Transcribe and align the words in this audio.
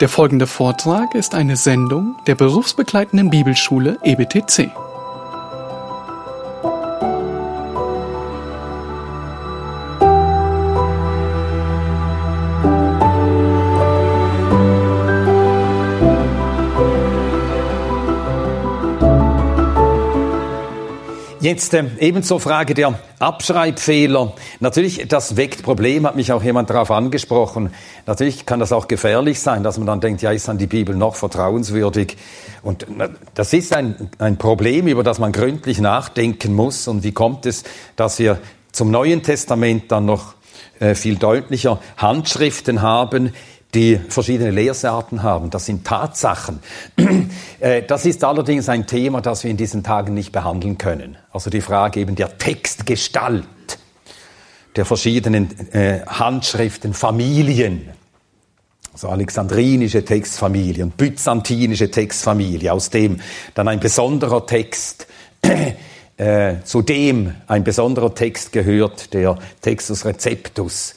Der 0.00 0.10
folgende 0.10 0.46
Vortrag 0.46 1.14
ist 1.14 1.34
eine 1.34 1.56
Sendung 1.56 2.16
der 2.26 2.34
berufsbegleitenden 2.34 3.30
Bibelschule 3.30 3.98
EBTC. 4.02 4.70
Jetzt 21.56 21.72
äh, 21.72 21.84
ebenso 22.00 22.38
Frage 22.38 22.74
der 22.74 22.98
Abschreibfehler. 23.18 24.34
Natürlich, 24.60 25.08
das 25.08 25.38
weckt 25.38 25.62
Probleme, 25.62 26.06
hat 26.06 26.14
mich 26.14 26.30
auch 26.30 26.42
jemand 26.42 26.68
darauf 26.68 26.90
angesprochen. 26.90 27.72
Natürlich 28.04 28.44
kann 28.44 28.60
das 28.60 28.72
auch 28.72 28.88
gefährlich 28.88 29.40
sein, 29.40 29.62
dass 29.62 29.78
man 29.78 29.86
dann 29.86 30.02
denkt, 30.02 30.20
ja, 30.20 30.32
ist 30.32 30.48
dann 30.48 30.58
die 30.58 30.66
Bibel 30.66 30.94
noch 30.94 31.14
vertrauenswürdig? 31.14 32.18
Und 32.62 32.86
das 33.32 33.54
ist 33.54 33.74
ein, 33.74 34.10
ein 34.18 34.36
Problem, 34.36 34.86
über 34.86 35.02
das 35.02 35.18
man 35.18 35.32
gründlich 35.32 35.80
nachdenken 35.80 36.52
muss. 36.52 36.88
Und 36.88 37.04
wie 37.04 37.12
kommt 37.12 37.46
es, 37.46 37.64
dass 37.96 38.18
wir 38.18 38.38
zum 38.70 38.90
Neuen 38.90 39.22
Testament 39.22 39.90
dann 39.90 40.04
noch 40.04 40.34
äh, 40.78 40.94
viel 40.94 41.16
deutlicher 41.16 41.80
Handschriften 41.96 42.82
haben, 42.82 43.32
die 43.76 44.00
verschiedene 44.08 44.50
Lehrsorten 44.50 45.22
haben. 45.22 45.50
Das 45.50 45.66
sind 45.66 45.86
Tatsachen. 45.86 46.60
Äh, 47.58 47.84
das 47.84 48.04
ist 48.04 48.22
allerdings 48.22 48.68
ein 48.68 48.86
Thema, 48.86 49.22
das 49.22 49.42
wir 49.42 49.50
in 49.50 49.56
diesen 49.56 49.82
Tagen 49.82 50.12
nicht 50.12 50.30
behandeln 50.30 50.76
können. 50.76 51.16
Also 51.32 51.48
die 51.48 51.62
Frage 51.62 52.00
eben 52.00 52.14
der 52.14 52.36
Textgestalt 52.36 53.46
der 54.76 54.84
verschiedenen 54.84 55.48
äh, 55.72 56.00
Handschriften, 56.06 56.92
Familien. 56.92 57.88
Also 58.92 59.08
alexandrinische 59.08 60.04
Textfamilie 60.04 60.84
und 60.84 60.98
byzantinische 60.98 61.90
Textfamilie, 61.90 62.70
aus 62.70 62.90
dem 62.90 63.20
dann 63.54 63.68
ein 63.68 63.80
besonderer 63.80 64.46
Text 64.46 65.06
äh, 66.18 66.56
zu 66.62 66.82
dem 66.82 67.34
ein 67.46 67.64
besonderer 67.64 68.14
Text 68.14 68.52
gehört, 68.52 69.14
der 69.14 69.38
Textus 69.62 70.04
Receptus, 70.04 70.94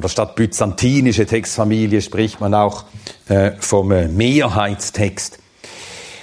oder 0.00 0.08
statt 0.08 0.34
byzantinische 0.34 1.26
Textfamilie 1.26 2.00
spricht 2.00 2.40
man 2.40 2.54
auch 2.54 2.84
äh, 3.28 3.52
vom 3.60 3.92
äh, 3.92 4.08
Mehrheitstext. 4.08 5.38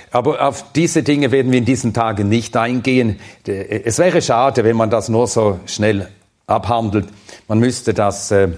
Aber 0.09 0.47
auf 0.47 0.71
diese 0.73 1.03
Dinge 1.03 1.31
werden 1.31 1.51
wir 1.51 1.59
in 1.59 1.65
diesen 1.65 1.93
Tagen 1.93 2.27
nicht 2.27 2.57
eingehen. 2.57 3.19
Äh, 3.47 3.83
es 3.83 3.99
wäre 3.99 4.23
schade, 4.23 4.63
wenn 4.63 4.75
man 4.75 4.89
das 4.89 5.09
nur 5.09 5.27
so 5.27 5.59
schnell 5.67 6.09
abhandelt. 6.47 7.07
Man 7.47 7.59
müsste 7.59 7.93
das 7.93 8.31
äh, 8.31 8.49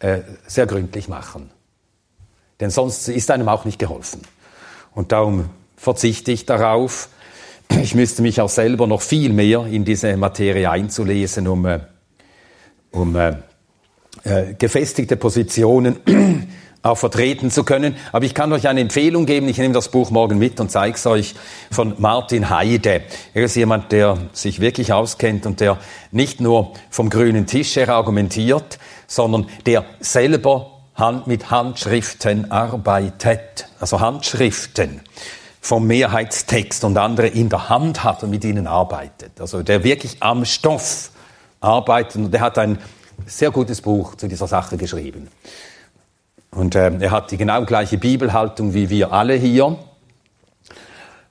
äh, 0.00 0.20
sehr 0.46 0.66
gründlich 0.66 1.08
machen. 1.08 1.48
Denn 2.60 2.68
sonst 2.68 3.08
ist 3.08 3.30
einem 3.30 3.48
auch 3.48 3.64
nicht 3.64 3.78
geholfen. 3.78 4.20
Und 4.94 5.12
darum 5.12 5.48
verzichte 5.78 6.30
ich 6.30 6.44
darauf. 6.44 7.08
Ich 7.80 7.94
müsste 7.94 8.20
mich 8.20 8.38
auch 8.42 8.50
selber 8.50 8.86
noch 8.86 9.00
viel 9.00 9.32
mehr 9.32 9.64
in 9.64 9.86
diese 9.86 10.14
Materie 10.18 10.68
einzulesen, 10.68 11.48
um, 11.48 11.64
äh, 11.64 11.80
um 12.90 13.16
äh, 14.24 14.54
gefestigte 14.54 15.16
Positionen 15.16 15.96
auch 16.82 16.98
vertreten 16.98 17.50
zu 17.50 17.64
können. 17.64 17.96
Aber 18.10 18.24
ich 18.24 18.34
kann 18.34 18.52
euch 18.52 18.68
eine 18.68 18.80
Empfehlung 18.80 19.26
geben. 19.26 19.48
Ich 19.48 19.58
nehme 19.58 19.74
das 19.74 19.88
Buch 19.88 20.10
morgen 20.10 20.38
mit 20.38 20.58
und 20.60 20.70
zeige 20.70 20.96
es 20.96 21.06
euch 21.06 21.34
von 21.70 21.94
Martin 21.98 22.50
Heide. 22.50 23.02
Er 23.34 23.44
ist 23.44 23.56
jemand, 23.56 23.92
der 23.92 24.18
sich 24.32 24.60
wirklich 24.60 24.92
auskennt 24.92 25.46
und 25.46 25.60
der 25.60 25.78
nicht 26.10 26.40
nur 26.40 26.72
vom 26.90 27.10
grünen 27.10 27.46
Tisch 27.46 27.76
her 27.76 27.88
argumentiert, 27.88 28.78
sondern 29.06 29.46
der 29.66 29.84
selber 30.00 30.80
Hand 30.94 31.26
mit 31.26 31.50
Handschriften 31.50 32.50
arbeitet. 32.50 33.68
Also 33.80 34.00
Handschriften 34.00 35.00
vom 35.60 35.86
Mehrheitstext 35.86 36.84
und 36.84 36.98
andere 36.98 37.28
in 37.28 37.48
der 37.48 37.68
Hand 37.68 38.02
hat 38.02 38.24
und 38.24 38.30
mit 38.30 38.44
ihnen 38.44 38.66
arbeitet. 38.66 39.40
Also 39.40 39.62
der 39.62 39.84
wirklich 39.84 40.16
am 40.20 40.44
Stoff 40.44 41.10
arbeitet 41.60 42.16
und 42.16 42.34
der 42.34 42.40
hat 42.40 42.58
ein 42.58 42.78
sehr 43.26 43.50
gutes 43.50 43.80
Buch 43.80 44.14
zu 44.16 44.28
dieser 44.28 44.46
Sache 44.46 44.76
geschrieben. 44.76 45.28
Und 46.50 46.74
äh, 46.74 46.92
er 47.00 47.10
hat 47.10 47.30
die 47.30 47.36
genau 47.36 47.64
gleiche 47.64 47.98
Bibelhaltung 47.98 48.74
wie 48.74 48.90
wir 48.90 49.12
alle 49.12 49.34
hier. 49.34 49.78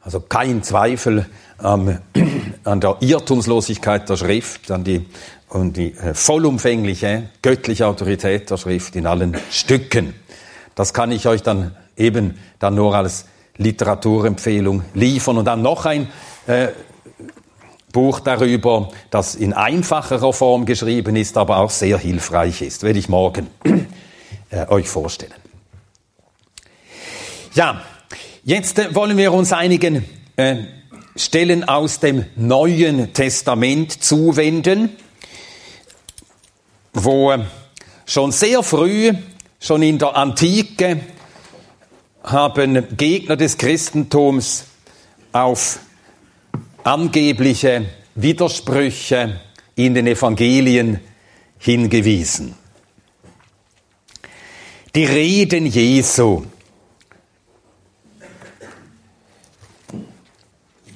Also 0.01 0.19
kein 0.19 0.63
Zweifel 0.63 1.27
ähm, 1.63 1.99
an 2.63 2.81
der 2.81 2.97
Irrtumslosigkeit 3.01 4.09
der 4.09 4.17
Schrift, 4.17 4.71
an 4.71 4.83
die, 4.83 5.05
und 5.49 5.77
die 5.77 5.93
äh, 5.93 6.13
vollumfängliche 6.13 7.29
göttliche 7.41 7.85
Autorität 7.85 8.49
der 8.49 8.57
Schrift 8.57 8.95
in 8.95 9.05
allen 9.05 9.37
Stücken. 9.51 10.15
Das 10.73 10.93
kann 10.93 11.11
ich 11.11 11.27
euch 11.27 11.43
dann 11.43 11.75
eben 11.97 12.39
dann 12.57 12.75
nur 12.75 12.95
als 12.95 13.25
Literaturempfehlung 13.57 14.83
liefern. 14.93 15.37
Und 15.37 15.45
dann 15.45 15.61
noch 15.61 15.85
ein 15.85 16.07
äh, 16.47 16.69
Buch 17.91 18.19
darüber, 18.19 18.89
das 19.09 19.35
in 19.35 19.53
einfacherer 19.53 20.33
Form 20.33 20.65
geschrieben 20.65 21.15
ist, 21.15 21.37
aber 21.37 21.57
auch 21.57 21.69
sehr 21.69 21.97
hilfreich 21.97 22.61
ist. 22.61 22.83
Werde 22.83 22.99
ich 22.99 23.09
morgen 23.09 23.47
äh, 24.49 24.67
euch 24.67 24.87
vorstellen. 24.87 25.33
Ja, 27.53 27.81
jetzt 28.43 28.79
äh, 28.79 28.95
wollen 28.95 29.17
wir 29.17 29.33
uns 29.33 29.51
einigen 29.51 30.05
äh, 30.37 30.57
Stellen 31.15 31.67
aus 31.67 31.99
dem 31.99 32.25
Neuen 32.35 33.13
Testament 33.13 34.03
zuwenden, 34.03 34.89
wo 36.93 37.31
äh, 37.31 37.39
schon 38.05 38.31
sehr 38.31 38.63
früh, 38.63 39.13
schon 39.59 39.83
in 39.83 39.99
der 39.99 40.15
Antike, 40.15 41.01
haben 42.23 42.95
Gegner 42.95 43.35
des 43.35 43.57
Christentums 43.57 44.65
auf 45.31 45.79
angebliche 46.83 47.85
Widersprüche 48.15 49.39
in 49.75 49.93
den 49.93 50.07
Evangelien 50.07 50.99
hingewiesen. 51.57 52.55
Die 54.93 55.05
Reden 55.05 55.65
Jesu. 55.65 56.45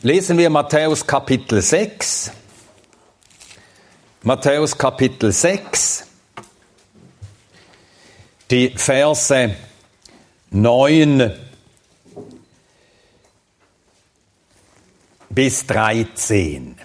Lesen 0.01 0.37
wir 0.37 0.49
Matthäus 0.49 1.05
Kapitel 1.05 1.61
6. 1.61 2.31
Matthäus 4.25 4.75
Kapitel 4.75 5.31
6, 5.31 6.07
die 8.49 8.71
Verse 8.71 9.55
9 10.49 11.31
bis 15.35 15.67
13. 15.67 16.75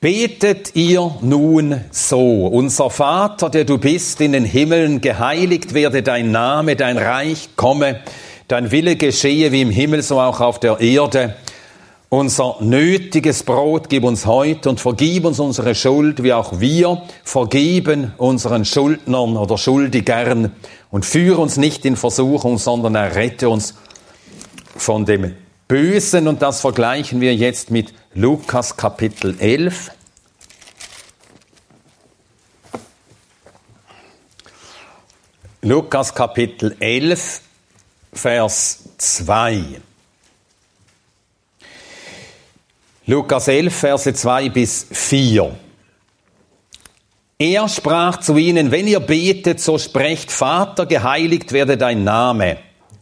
Betet 0.00 0.74
ihr 0.74 1.14
nun 1.20 1.80
so, 1.90 2.46
unser 2.46 2.88
Vater, 2.88 3.50
der 3.50 3.64
du 3.64 3.76
bist 3.76 4.22
in 4.22 4.32
den 4.32 4.46
Himmeln, 4.46 5.02
geheiligt 5.02 5.74
werde 5.74 6.02
dein 6.02 6.30
Name, 6.30 6.76
dein 6.76 6.96
Reich 6.96 7.50
komme, 7.56 8.00
dein 8.48 8.70
Wille 8.70 8.96
geschehe 8.96 9.52
wie 9.52 9.60
im 9.60 9.70
Himmel, 9.70 10.02
so 10.02 10.20
auch 10.20 10.40
auf 10.40 10.58
der 10.58 10.80
Erde. 10.80 11.36
Unser 12.08 12.56
nötiges 12.60 13.42
Brot 13.42 13.90
gib 13.90 14.04
uns 14.04 14.24
heute 14.24 14.70
und 14.70 14.80
vergib 14.80 15.26
uns 15.26 15.38
unsere 15.38 15.74
Schuld, 15.74 16.22
wie 16.22 16.32
auch 16.32 16.60
wir 16.60 17.02
vergeben 17.24 18.14
unseren 18.16 18.64
Schuldnern 18.64 19.36
oder 19.36 19.58
Schuldigern 19.58 20.52
und 20.90 21.04
führe 21.04 21.40
uns 21.40 21.58
nicht 21.58 21.84
in 21.84 21.96
Versuchung, 21.96 22.56
sondern 22.56 22.94
errette 22.94 23.50
uns 23.50 23.74
von 24.76 25.04
dem 25.04 25.34
Bösen 25.74 26.28
und 26.28 26.40
das 26.40 26.60
vergleichen 26.60 27.20
wir 27.20 27.34
jetzt 27.34 27.72
mit 27.72 27.92
Lukas 28.14 28.76
Kapitel 28.76 29.36
11. 29.40 29.90
Lukas 35.62 36.14
Kapitel 36.14 36.76
11, 36.78 37.40
Vers 38.12 38.84
2. 38.98 39.80
Lukas 43.06 43.48
11, 43.48 43.74
Verse 43.74 44.14
2 44.14 44.50
bis 44.50 44.86
4. 44.92 45.56
Er 47.36 47.68
sprach 47.68 48.20
zu 48.20 48.36
ihnen, 48.36 48.70
wenn 48.70 48.86
ihr 48.86 49.00
betet, 49.00 49.60
so 49.60 49.78
sprecht, 49.78 50.30
Vater, 50.30 50.86
geheiligt 50.86 51.50
werde 51.50 51.76
dein 51.76 52.04
Name, 52.04 52.58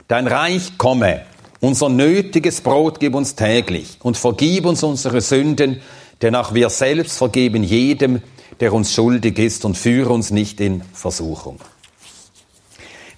dein 0.08 0.26
Reich 0.26 0.78
komme 0.78 1.26
unser 1.62 1.88
nötiges 1.88 2.60
Brot 2.60 2.98
gib 2.98 3.14
uns 3.14 3.36
täglich 3.36 3.96
und 4.02 4.18
vergib 4.18 4.66
uns 4.66 4.82
unsere 4.82 5.20
Sünden, 5.20 5.80
denn 6.20 6.34
auch 6.34 6.54
wir 6.54 6.68
selbst 6.70 7.16
vergeben 7.16 7.62
jedem, 7.62 8.20
der 8.58 8.72
uns 8.72 8.92
schuldig 8.92 9.38
ist 9.38 9.64
und 9.64 9.78
führe 9.78 10.12
uns 10.12 10.32
nicht 10.32 10.60
in 10.60 10.82
Versuchung. 10.92 11.60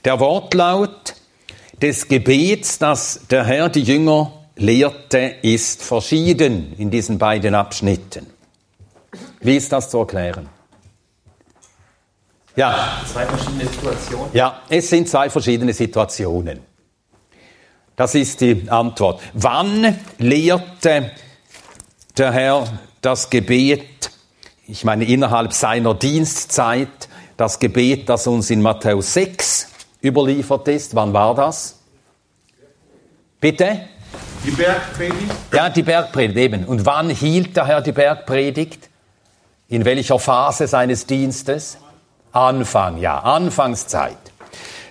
Der 0.05 0.21
Wortlaut 0.21 1.15
des 1.81 2.07
Gebets, 2.07 2.79
das 2.79 3.21
der 3.31 3.45
Herr 3.45 3.71
die 3.71 3.83
Jünger 3.83 4.31
lehrte, 4.57 5.37
ist 5.41 5.83
verschieden 5.83 6.75
in 6.77 6.91
diesen 6.91 7.17
beiden 7.17 7.55
Abschnitten. 7.55 8.27
Wie 9.41 9.57
ist 9.57 9.73
das 9.73 9.89
zu 9.89 10.01
erklären? 10.01 10.51
Ja. 12.57 13.01
Zwei 13.11 13.25
verschiedene 13.25 13.67
Situationen. 13.67 14.29
Ja, 14.35 14.61
es 14.69 14.91
sind 14.91 15.09
zwei 15.09 15.31
verschiedene 15.31 15.73
Situationen. 15.73 16.74
Das 17.97 18.15
ist 18.15 18.41
die 18.41 18.69
Antwort. 18.69 19.21
Wann 19.35 19.99
lehrte 20.19 21.13
der 22.19 22.33
Herr 22.33 22.67
das 23.01 23.31
Gebet, 23.31 24.11
ich 24.67 24.85
meine 24.85 25.05
innerhalb 25.05 25.53
seiner 25.53 25.95
Dienstzeit, 25.95 27.09
das 27.37 27.59
Gebet, 27.59 28.09
das 28.09 28.27
uns 28.27 28.51
in 28.51 28.63
Matthäus 28.63 29.15
6 29.15 29.69
überliefert 30.03 30.69
ist? 30.69 30.95
Wann 30.95 31.13
war 31.13 31.35
das? 31.35 31.79
Bitte? 33.41 33.83
Die 34.45 34.51
Bergpredigt? 34.51 35.35
Ja, 35.53 35.71
die 35.71 35.83
Bergpredigt 35.83 36.39
eben. 36.39 36.65
Und 36.65 36.85
wann 36.87 37.11
hielt 37.11 37.57
der 37.57 37.67
Herr 37.67 37.81
die 37.81 37.93
Bergpredigt? 37.93 38.89
In 39.69 39.85
welcher 39.85 40.19
Phase 40.19 40.67
seines 40.67 41.07
Dienstes? 41.07 41.79
Anfang, 42.33 42.99
ja, 42.99 43.21
Anfangszeit. 43.21 44.19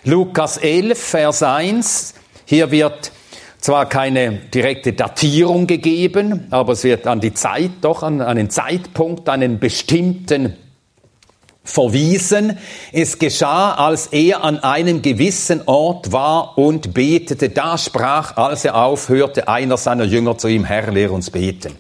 Lukas 0.05 0.57
11, 0.57 0.97
Vers 0.97 1.43
1. 1.43 2.13
Hier 2.53 2.69
wird 2.69 3.11
zwar 3.59 3.89
keine 3.89 4.33
direkte 4.33 4.93
Datierung 4.93 5.65
gegeben, 5.65 6.45
aber 6.51 6.73
es 6.73 6.83
wird 6.83 7.07
an 7.07 7.19
die 7.19 7.33
Zeit, 7.33 7.71
doch 7.81 8.03
an 8.03 8.21
einen 8.21 8.51
Zeitpunkt, 8.51 9.27
einen 9.27 9.57
bestimmten 9.57 10.55
verwiesen. 11.63 12.59
Es 12.91 13.17
geschah, 13.17 13.73
als 13.73 14.05
er 14.05 14.43
an 14.43 14.59
einem 14.59 15.01
gewissen 15.01 15.63
Ort 15.65 16.11
war 16.11 16.55
und 16.59 16.93
betete. 16.93 17.49
Da 17.49 17.79
sprach, 17.79 18.37
als 18.37 18.65
er 18.65 18.75
aufhörte, 18.75 19.47
einer 19.47 19.77
seiner 19.77 20.03
Jünger 20.03 20.37
zu 20.37 20.47
ihm, 20.47 20.63
Herr, 20.63 20.91
lehr 20.91 21.11
uns 21.11 21.31
beten. 21.31 21.73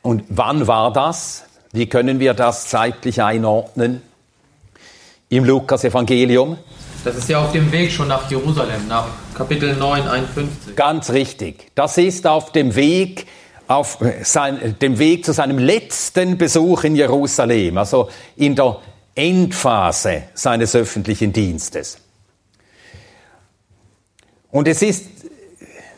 Und 0.00 0.22
wann 0.28 0.68
war 0.68 0.92
das? 0.92 1.42
Wie 1.72 1.86
können 1.86 2.20
wir 2.20 2.34
das 2.34 2.68
zeitlich 2.68 3.20
einordnen? 3.20 4.00
Im 5.28 5.44
Lukas-Evangelium? 5.44 6.56
Das 7.04 7.16
ist 7.16 7.28
ja 7.28 7.42
auf 7.42 7.50
dem 7.50 7.72
Weg 7.72 7.90
schon 7.90 8.06
nach 8.06 8.30
Jerusalem, 8.30 8.86
nach 8.86 9.08
Kapitel 9.34 9.74
9, 9.74 10.06
51. 10.06 10.76
Ganz 10.76 11.10
richtig. 11.10 11.72
Das 11.74 11.98
ist 11.98 12.28
auf 12.28 12.52
dem 12.52 12.76
Weg, 12.76 13.26
auf 13.66 13.98
sein, 14.22 14.76
dem 14.80 14.98
Weg 15.00 15.24
zu 15.24 15.32
seinem 15.32 15.58
letzten 15.58 16.38
Besuch 16.38 16.84
in 16.84 16.94
Jerusalem, 16.94 17.78
also 17.78 18.08
in 18.36 18.54
der 18.54 18.78
Endphase 19.16 20.24
seines 20.34 20.76
öffentlichen 20.76 21.32
Dienstes. 21.32 21.98
Und 24.52 24.68
es 24.68 24.82
ist 24.82 25.06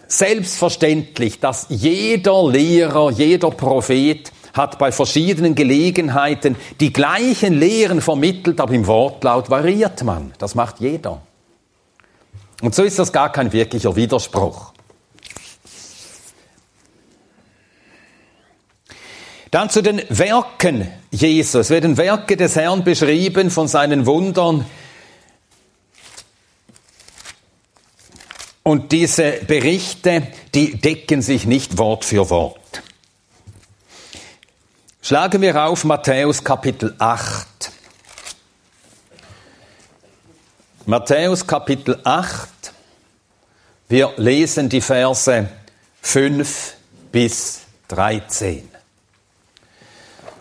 selbstverständlich, 0.08 1.38
dass 1.38 1.66
jeder 1.68 2.48
Lehrer, 2.48 3.10
jeder 3.10 3.50
Prophet 3.50 4.32
hat 4.54 4.78
bei 4.78 4.92
verschiedenen 4.92 5.54
Gelegenheiten 5.54 6.56
die 6.80 6.92
gleichen 6.92 7.54
Lehren 7.54 8.00
vermittelt, 8.00 8.60
aber 8.60 8.72
im 8.72 8.86
Wortlaut 8.86 9.50
variiert 9.50 10.02
man. 10.04 10.32
Das 10.38 10.54
macht 10.54 10.80
jeder. 10.80 11.20
Und 12.62 12.74
so 12.74 12.84
ist 12.84 12.98
das 12.98 13.12
gar 13.12 13.30
kein 13.30 13.52
wirklicher 13.52 13.94
Widerspruch. 13.94 14.72
Dann 19.50 19.70
zu 19.70 19.82
den 19.82 20.02
Werken 20.08 20.88
Jesus. 21.10 21.66
Es 21.66 21.70
werden 21.70 21.96
Werke 21.96 22.36
des 22.36 22.56
Herrn 22.56 22.82
beschrieben 22.82 23.50
von 23.50 23.68
seinen 23.68 24.06
Wundern. 24.06 24.66
Und 28.64 28.90
diese 28.92 29.32
Berichte, 29.46 30.26
die 30.54 30.76
decken 30.80 31.22
sich 31.22 31.46
nicht 31.46 31.78
Wort 31.78 32.04
für 32.04 32.30
Wort. 32.30 32.63
Schlagen 35.06 35.42
wir 35.42 35.62
auf 35.62 35.84
Matthäus 35.84 36.42
Kapitel 36.42 36.94
8. 36.98 37.70
Matthäus 40.86 41.46
Kapitel 41.46 42.00
8. 42.02 42.72
Wir 43.90 44.14
lesen 44.16 44.70
die 44.70 44.80
Verse 44.80 45.46
5 46.00 46.74
bis 47.12 47.60
13. 47.88 48.66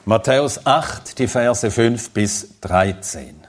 Matthäus 0.06 0.66
8, 0.66 1.20
die 1.20 1.28
Verse 1.28 1.70
5 1.70 2.12
bis 2.12 2.48
13. 2.62 3.43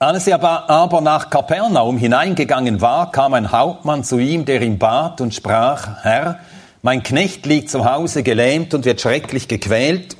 Als 0.00 0.28
er 0.28 0.40
aber 0.40 1.00
nach 1.00 1.28
Kapernaum 1.28 1.98
hineingegangen 1.98 2.80
war, 2.80 3.10
kam 3.10 3.34
ein 3.34 3.50
Hauptmann 3.50 4.04
zu 4.04 4.18
ihm, 4.18 4.44
der 4.44 4.62
ihn 4.62 4.78
bat 4.78 5.20
und 5.20 5.34
sprach, 5.34 6.04
Herr, 6.04 6.38
mein 6.82 7.02
Knecht 7.02 7.46
liegt 7.46 7.68
zu 7.68 7.84
Hause 7.84 8.22
gelähmt 8.22 8.74
und 8.74 8.84
wird 8.84 9.00
schrecklich 9.00 9.48
gequält. 9.48 10.16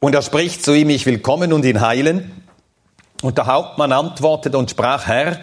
Und 0.00 0.16
er 0.16 0.22
spricht 0.22 0.64
zu 0.64 0.74
ihm, 0.74 0.90
ich 0.90 1.06
will 1.06 1.20
kommen 1.20 1.52
und 1.52 1.64
ihn 1.64 1.80
heilen. 1.80 2.42
Und 3.22 3.38
der 3.38 3.46
Hauptmann 3.46 3.92
antwortete 3.92 4.58
und 4.58 4.70
sprach, 4.70 5.06
Herr, 5.06 5.38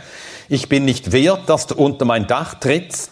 ich 0.50 0.68
bin 0.68 0.84
nicht 0.84 1.14
wert, 1.14 1.48
dass 1.48 1.68
du 1.68 1.76
unter 1.76 2.04
mein 2.04 2.28
Dach 2.28 2.56
trittst, 2.56 3.12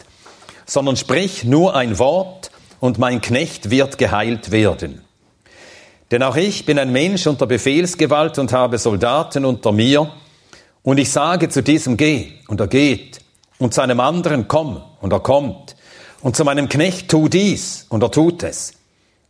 sondern 0.65 0.97
sprich 0.97 1.45
nur 1.45 1.73
ein 1.73 1.97
Wort 1.99 2.51
und 2.81 2.97
mein 2.97 3.21
Knecht 3.21 3.69
wird 3.69 3.97
geheilt 3.97 4.51
werden. 4.51 5.05
Denn 6.11 6.21
auch 6.21 6.35
ich 6.35 6.65
bin 6.65 6.77
ein 6.77 6.91
Mensch 6.91 7.27
unter 7.27 7.47
Befehlsgewalt 7.47 8.37
und 8.39 8.51
habe 8.51 8.77
Soldaten 8.77 9.45
unter 9.45 9.71
mir, 9.71 10.11
und 10.89 10.97
ich 10.97 11.11
sage 11.11 11.49
zu 11.49 11.61
diesem 11.61 11.97
geh, 11.97 12.31
und 12.47 12.59
er 12.59 12.65
geht, 12.65 13.19
und 13.59 13.75
zu 13.75 13.81
einem 13.81 13.99
anderen 13.99 14.47
komm, 14.47 14.81
und 15.01 15.13
er 15.13 15.19
kommt, 15.19 15.75
und 16.21 16.35
zu 16.35 16.43
meinem 16.43 16.67
Knecht 16.67 17.09
tu 17.09 17.29
dies, 17.29 17.85
und 17.89 18.01
er 18.01 18.09
tut 18.09 18.41
es. 18.41 18.73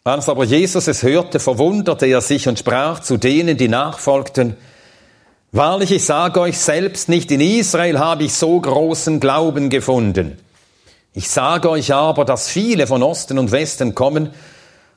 Als 0.06 0.30
aber 0.30 0.46
Jesus 0.46 0.88
es 0.88 1.04
hörte, 1.04 1.38
verwunderte 1.38 2.06
er 2.06 2.22
sich 2.22 2.48
und 2.48 2.60
sprach 2.60 3.02
zu 3.02 3.18
denen, 3.18 3.58
die 3.58 3.68
nachfolgten, 3.68 4.56
Wahrlich, 5.52 5.92
ich 5.92 6.06
sage 6.06 6.40
euch 6.40 6.58
selbst, 6.58 7.10
nicht 7.10 7.30
in 7.30 7.42
Israel 7.42 8.00
habe 8.00 8.24
ich 8.24 8.36
so 8.36 8.58
großen 8.62 9.20
Glauben 9.20 9.70
gefunden. 9.70 10.38
Ich 11.12 11.30
sage 11.30 11.70
euch 11.70 11.94
aber, 11.94 12.24
dass 12.24 12.48
viele 12.48 12.88
von 12.88 13.04
Osten 13.04 13.38
und 13.38 13.52
Westen 13.52 13.96
kommen 13.96 14.30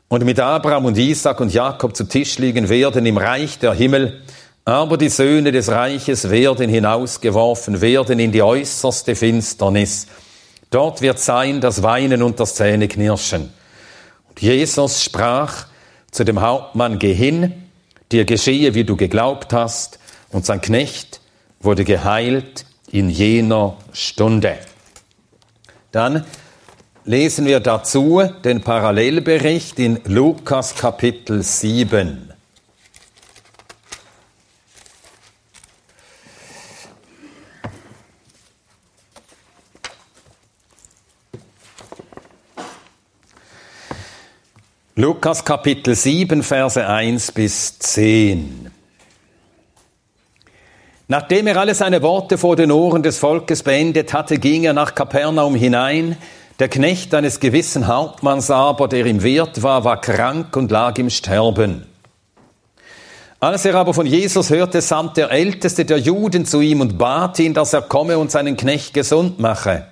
und 0.07 0.25
mit 0.25 0.39
Abraham 0.39 0.85
und 0.85 0.97
Isaac 0.97 1.41
und 1.41 1.53
Jakob 1.53 1.97
zu 1.97 2.05
Tisch 2.05 2.39
liegen 2.39 2.69
werden 2.69 3.05
im 3.05 3.17
Reich 3.17 3.59
der 3.59 3.73
Himmel, 3.73 4.23
aber 4.65 4.97
die 4.97 5.09
Söhne 5.09 5.51
des 5.51 5.69
Reiches 5.69 6.31
werden 6.31 6.69
hinausgeworfen, 6.69 7.81
werden 7.81 8.19
in 8.19 8.31
die 8.31 8.43
äußerste 8.43 9.17
Finsternis. 9.17 10.07
Dort 10.71 11.03
wird 11.03 11.19
sein 11.19 11.61
das 11.61 11.83
Weinen 11.83 12.23
und 12.23 12.39
das 12.39 12.55
Zähneknirschen. 12.55 13.53
Und 14.29 14.41
Jesus 14.41 15.03
sprach 15.03 15.67
zu 16.11 16.25
dem 16.25 16.41
Hauptmann, 16.41 16.99
geh 16.99 17.13
hin, 17.13 17.53
dir 18.13 18.25
geschehe, 18.25 18.75
wie 18.75 18.85
du 18.85 18.97
geglaubt 18.97 19.53
hast, 19.53 19.99
und 20.31 20.47
sein 20.47 20.61
Knecht 20.61 21.21
wurde 21.61 21.85
geheilt 21.85 22.65
in 22.91 23.11
jener 23.11 23.77
Stunde. 23.93 24.57
Dann 25.91 26.25
lesen 27.05 27.45
wir 27.45 27.61
dazu 27.61 28.23
den 28.45 28.63
Parallelbericht 28.63 29.79
in 29.79 30.01
Lukas 30.07 30.75
Kapitel 30.75 31.43
7. 31.43 32.32
Lukas 44.95 45.43
Kapitel 45.43 45.95
7, 45.95 46.43
Verse 46.43 46.87
1 46.87 47.33
bis 47.33 47.79
10. 47.79 48.71
Nachdem 51.09 51.47
er 51.47 51.57
alle 51.57 51.75
seine 51.75 52.03
Worte 52.03 52.37
vor 52.37 52.57
den 52.57 52.71
Ohren 52.71 53.03
des 53.03 53.17
Volkes 53.17 53.63
beendet 53.63 54.13
hatte, 54.13 54.37
ging 54.37 54.65
er 54.65 54.75
nach 54.75 54.95
Kapernaum 54.95 55.55
hinein. 55.55 56.19
Der 56.59 56.69
Knecht 56.69 57.15
eines 57.15 57.41
gewissen 57.41 57.87
Hauptmanns 57.87 58.51
aber, 58.51 58.87
der 58.87 59.07
ihm 59.07 59.23
wert 59.23 59.63
war, 59.63 59.83
war 59.85 59.99
krank 59.99 60.55
und 60.59 60.71
lag 60.71 60.99
im 60.99 61.09
Sterben. 61.09 61.87
Als 63.41 63.65
er 63.65 63.77
aber 63.77 63.95
von 63.95 64.05
Jesus 64.05 64.51
hörte, 64.51 64.83
sandte 64.83 65.23
der 65.23 65.31
Älteste 65.31 65.87
der 65.87 66.01
Juden 66.01 66.45
zu 66.45 66.61
ihm 66.61 66.83
und 66.83 66.99
bat 66.99 67.39
ihn, 67.39 67.55
dass 67.55 67.73
er 67.73 67.81
komme 67.81 68.19
und 68.19 68.31
seinen 68.31 68.59
Knecht 68.59 68.93
gesund 68.93 69.41
mache. 69.41 69.87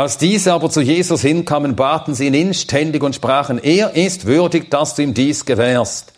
Als 0.00 0.16
diese 0.16 0.54
aber 0.54 0.70
zu 0.70 0.80
Jesus 0.80 1.20
hinkamen, 1.20 1.76
baten 1.76 2.14
sie 2.14 2.28
ihn 2.28 2.32
inständig 2.32 3.02
und 3.02 3.14
sprachen, 3.14 3.62
er 3.62 3.96
ist 3.96 4.24
würdig, 4.24 4.70
dass 4.70 4.94
du 4.94 5.02
ihm 5.02 5.12
dies 5.12 5.44
gewährst. 5.44 6.14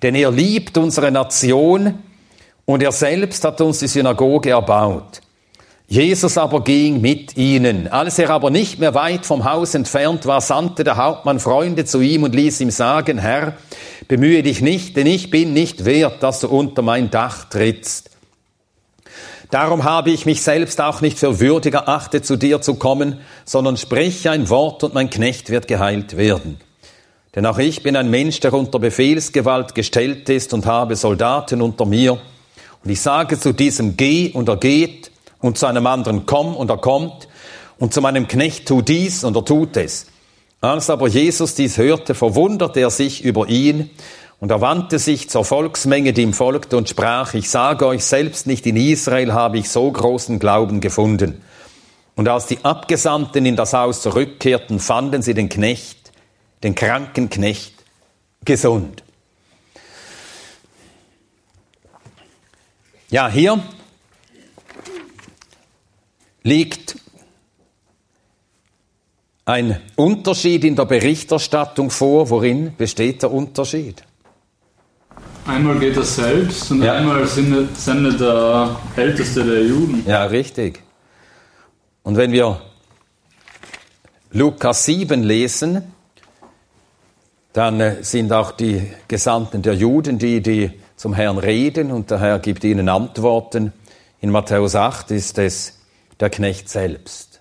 Denn 0.00 0.14
er 0.14 0.30
liebt 0.30 0.78
unsere 0.78 1.10
Nation 1.10 1.98
und 2.66 2.84
er 2.84 2.92
selbst 2.92 3.42
hat 3.42 3.60
uns 3.60 3.80
die 3.80 3.88
Synagoge 3.88 4.50
erbaut. 4.50 5.22
Jesus 5.88 6.38
aber 6.38 6.62
ging 6.62 7.00
mit 7.00 7.36
ihnen. 7.36 7.88
Als 7.88 8.20
er 8.20 8.30
aber 8.30 8.50
nicht 8.50 8.78
mehr 8.78 8.94
weit 8.94 9.26
vom 9.26 9.44
Haus 9.44 9.74
entfernt 9.74 10.24
war, 10.26 10.40
sandte 10.40 10.84
der 10.84 10.96
Hauptmann 10.96 11.40
Freunde 11.40 11.84
zu 11.84 12.00
ihm 12.00 12.22
und 12.22 12.32
ließ 12.32 12.60
ihm 12.60 12.70
sagen, 12.70 13.18
Herr, 13.18 13.54
bemühe 14.06 14.44
dich 14.44 14.60
nicht, 14.60 14.96
denn 14.96 15.08
ich 15.08 15.30
bin 15.30 15.52
nicht 15.52 15.84
wert, 15.84 16.22
dass 16.22 16.38
du 16.38 16.48
unter 16.48 16.82
mein 16.82 17.10
Dach 17.10 17.46
trittst. 17.46 18.15
Darum 19.50 19.84
habe 19.84 20.10
ich 20.10 20.26
mich 20.26 20.42
selbst 20.42 20.80
auch 20.80 21.00
nicht 21.00 21.18
für 21.18 21.38
würdig 21.38 21.74
erachtet, 21.74 22.26
zu 22.26 22.36
dir 22.36 22.60
zu 22.60 22.74
kommen, 22.74 23.20
sondern 23.44 23.76
sprich 23.76 24.28
ein 24.28 24.48
Wort 24.48 24.82
und 24.82 24.94
mein 24.94 25.10
Knecht 25.10 25.50
wird 25.50 25.68
geheilt 25.68 26.16
werden. 26.16 26.58
Denn 27.34 27.46
auch 27.46 27.58
ich 27.58 27.82
bin 27.82 27.96
ein 27.96 28.10
Mensch, 28.10 28.40
der 28.40 28.52
unter 28.54 28.78
Befehlsgewalt 28.78 29.74
gestellt 29.74 30.28
ist 30.30 30.54
und 30.54 30.66
habe 30.66 30.96
Soldaten 30.96 31.60
unter 31.60 31.84
mir. 31.84 32.18
Und 32.82 32.90
ich 32.90 33.00
sage 33.00 33.38
zu 33.38 33.52
diesem 33.52 33.96
Geh 33.96 34.30
und 34.32 34.48
er 34.48 34.56
geht 34.56 35.10
und 35.40 35.58
zu 35.58 35.66
einem 35.66 35.86
anderen 35.86 36.26
Komm 36.26 36.56
und 36.56 36.70
er 36.70 36.78
kommt 36.78 37.28
und 37.78 37.92
zu 37.92 38.00
meinem 38.00 38.26
Knecht 38.26 38.66
tu 38.66 38.80
dies 38.80 39.22
und 39.22 39.36
er 39.36 39.44
tut 39.44 39.76
es. 39.76 40.06
Als 40.62 40.88
aber 40.88 41.08
Jesus 41.08 41.54
dies 41.54 41.76
hörte, 41.76 42.14
verwunderte 42.14 42.80
er 42.80 42.90
sich 42.90 43.22
über 43.22 43.46
ihn 43.48 43.90
und 44.38 44.50
er 44.50 44.60
wandte 44.60 44.98
sich 44.98 45.30
zur 45.30 45.44
Volksmenge, 45.44 46.12
die 46.12 46.22
ihm 46.22 46.34
folgte, 46.34 46.76
und 46.76 46.88
sprach, 46.88 47.34
ich 47.34 47.48
sage 47.48 47.86
euch 47.86 48.04
selbst 48.04 48.46
nicht, 48.46 48.66
in 48.66 48.76
Israel 48.76 49.32
habe 49.32 49.58
ich 49.58 49.70
so 49.70 49.90
großen 49.90 50.38
Glauben 50.38 50.80
gefunden. 50.80 51.42
Und 52.16 52.28
als 52.28 52.46
die 52.46 52.64
Abgesandten 52.64 53.46
in 53.46 53.56
das 53.56 53.72
Haus 53.72 54.02
zurückkehrten, 54.02 54.78
fanden 54.78 55.22
sie 55.22 55.34
den 55.34 55.48
Knecht, 55.48 56.12
den 56.62 56.74
kranken 56.74 57.30
Knecht, 57.30 57.74
gesund. 58.44 59.02
Ja, 63.08 63.28
hier 63.28 63.62
liegt 66.42 66.96
ein 69.44 69.80
Unterschied 69.94 70.64
in 70.64 70.74
der 70.74 70.86
Berichterstattung 70.86 71.90
vor. 71.90 72.30
Worin 72.30 72.74
besteht 72.76 73.22
der 73.22 73.30
Unterschied? 73.30 74.05
Einmal 75.46 75.78
geht 75.78 75.96
er 75.96 76.02
selbst 76.02 76.70
und 76.72 76.82
Ja. 76.82 76.94
einmal 76.94 77.24
sendet, 77.26 78.20
der 78.20 78.76
Älteste 78.96 79.44
der 79.44 79.62
Juden. 79.64 80.04
Ja, 80.06 80.24
richtig. 80.24 80.82
Und 82.02 82.16
wenn 82.16 82.32
wir 82.32 82.60
Lukas 84.32 84.84
7 84.84 85.22
lesen, 85.22 85.92
dann 87.52 87.80
äh, 87.80 88.02
sind 88.02 88.32
auch 88.32 88.50
die 88.52 88.90
Gesandten 89.08 89.62
der 89.62 89.74
Juden, 89.74 90.18
die, 90.18 90.40
die 90.42 90.70
zum 90.96 91.14
Herrn 91.14 91.38
reden 91.38 91.90
und 91.92 92.10
der 92.10 92.20
Herr 92.20 92.38
gibt 92.38 92.64
ihnen 92.64 92.88
Antworten. 92.88 93.72
In 94.20 94.30
Matthäus 94.30 94.74
8 94.74 95.10
ist 95.12 95.38
es 95.38 95.78
der 96.18 96.30
Knecht 96.30 96.68
selbst. 96.68 97.35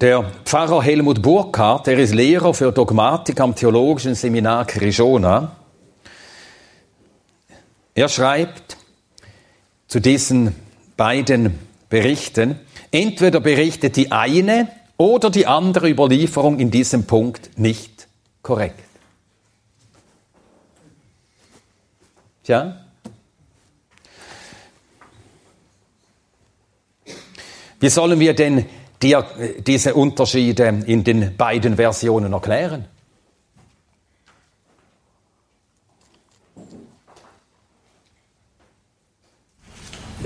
Der 0.00 0.24
Pfarrer 0.46 0.82
Helmut 0.82 1.20
Burkhardt, 1.20 1.86
der 1.86 1.98
ist 1.98 2.14
Lehrer 2.14 2.54
für 2.54 2.72
Dogmatik 2.72 3.38
am 3.38 3.54
Theologischen 3.54 4.14
Seminar 4.14 4.64
Krishona. 4.64 5.54
Er 7.94 8.08
schreibt 8.08 8.78
zu 9.88 10.00
diesen 10.00 10.54
beiden 10.96 11.58
Berichten, 11.90 12.58
entweder 12.90 13.40
berichtet 13.40 13.96
die 13.96 14.10
eine 14.10 14.68
oder 14.96 15.28
die 15.28 15.46
andere 15.46 15.90
Überlieferung 15.90 16.60
in 16.60 16.70
diesem 16.70 17.04
Punkt 17.04 17.58
nicht 17.58 18.08
korrekt. 18.40 18.82
Tja? 22.44 22.86
Wie 27.80 27.88
sollen 27.90 28.18
wir 28.18 28.34
denn 28.34 28.64
die, 29.02 29.16
diese 29.66 29.94
Unterschiede 29.94 30.82
in 30.86 31.04
den 31.04 31.36
beiden 31.36 31.76
Versionen 31.76 32.32
erklären? 32.32 32.84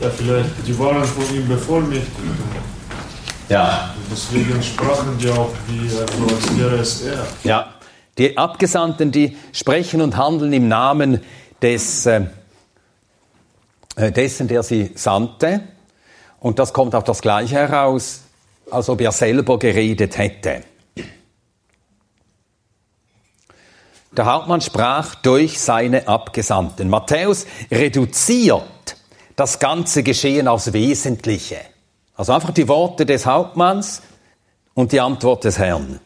Ja, 0.00 0.10
vielleicht, 0.10 0.50
die 0.66 0.78
waren 0.78 1.04
von 1.04 1.34
ihm 1.34 1.48
bevollmächtigt. 1.48 2.10
Ja. 3.48 3.94
Deswegen 4.10 4.62
sprachen 4.62 5.16
die 5.18 5.28
auch 5.30 5.50
wie, 5.68 5.88
also 5.88 6.34
als 6.34 6.58
wäre 6.58 6.76
es 6.76 7.02
er. 7.02 7.26
Ja, 7.44 7.74
die 8.18 8.36
Abgesandten, 8.36 9.12
die 9.12 9.36
sprechen 9.52 10.00
und 10.00 10.16
handeln 10.16 10.52
im 10.52 10.68
Namen 10.68 11.20
des, 11.62 12.06
äh, 12.06 12.22
äh, 13.96 14.12
dessen, 14.12 14.48
der 14.48 14.62
sie 14.62 14.90
sandte. 14.94 15.60
Und 16.40 16.58
das 16.58 16.72
kommt 16.72 16.94
auf 16.94 17.04
das 17.04 17.22
Gleiche 17.22 17.54
heraus, 17.54 18.23
als 18.74 18.88
ob 18.88 19.00
er 19.00 19.12
selber 19.12 19.58
geredet 19.58 20.18
hätte. 20.18 20.62
Der 24.16 24.26
Hauptmann 24.26 24.60
sprach 24.60 25.16
durch 25.16 25.60
seine 25.60 26.06
Abgesandten. 26.06 26.88
Matthäus 26.88 27.46
reduziert 27.70 28.96
das 29.34 29.58
ganze 29.58 30.02
Geschehen 30.02 30.46
aufs 30.46 30.72
Wesentliche. 30.72 31.58
Also 32.14 32.32
einfach 32.32 32.52
die 32.52 32.68
Worte 32.68 33.06
des 33.06 33.26
Hauptmanns 33.26 34.02
und 34.74 34.92
die 34.92 35.00
Antwort 35.00 35.44
des 35.44 35.58
Herrn. 35.58 35.98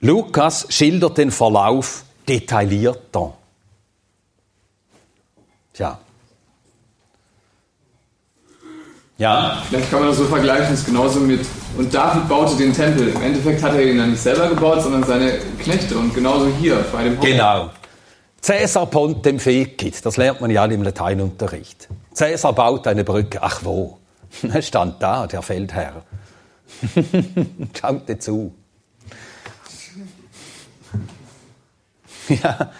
Lukas 0.00 0.66
schildert 0.70 1.18
den 1.18 1.30
Verlauf 1.30 2.04
detaillierter. 2.26 3.34
Tja. 5.74 6.00
Ja, 9.20 9.62
Vielleicht 9.68 9.90
kann 9.90 10.00
man 10.00 10.08
das 10.08 10.16
so 10.16 10.24
vergleichen, 10.24 10.72
es 10.72 10.80
ist 10.80 10.86
genauso 10.86 11.20
mit. 11.20 11.44
Und 11.76 11.92
David 11.92 12.26
baute 12.26 12.56
den 12.56 12.72
Tempel. 12.72 13.08
Im 13.08 13.20
Endeffekt 13.20 13.62
hat 13.62 13.74
er 13.74 13.82
ihn 13.84 13.98
dann 13.98 14.12
nicht 14.12 14.22
selber 14.22 14.48
gebaut, 14.48 14.82
sondern 14.82 15.04
seine 15.04 15.34
Knechte. 15.62 15.98
Und 15.98 16.14
genauso 16.14 16.46
hier 16.58 16.82
bei 16.90 17.04
dem 17.04 17.18
Hof. 17.18 17.24
genau. 17.26 17.70
Cäsar 18.40 18.86
pontem 18.86 19.38
fecit, 19.38 20.06
das 20.06 20.16
lernt 20.16 20.40
man 20.40 20.50
ja 20.50 20.64
im 20.64 20.82
Lateinunterricht. 20.82 21.88
Cäsar 22.14 22.54
baut 22.54 22.86
eine 22.86 23.04
Brücke. 23.04 23.42
Ach 23.42 23.60
wo? 23.62 23.98
Er 24.50 24.62
stand 24.62 25.02
da, 25.02 25.26
der 25.26 25.42
Feldherr. 25.42 26.02
Schaute 27.78 28.18
zu. 28.18 28.54
Ja. 32.28 32.70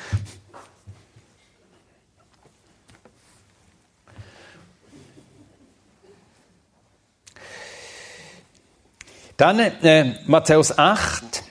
Dann 9.40 9.58
äh, 9.58 10.16
Matthäus 10.26 10.78
8, 10.78 11.44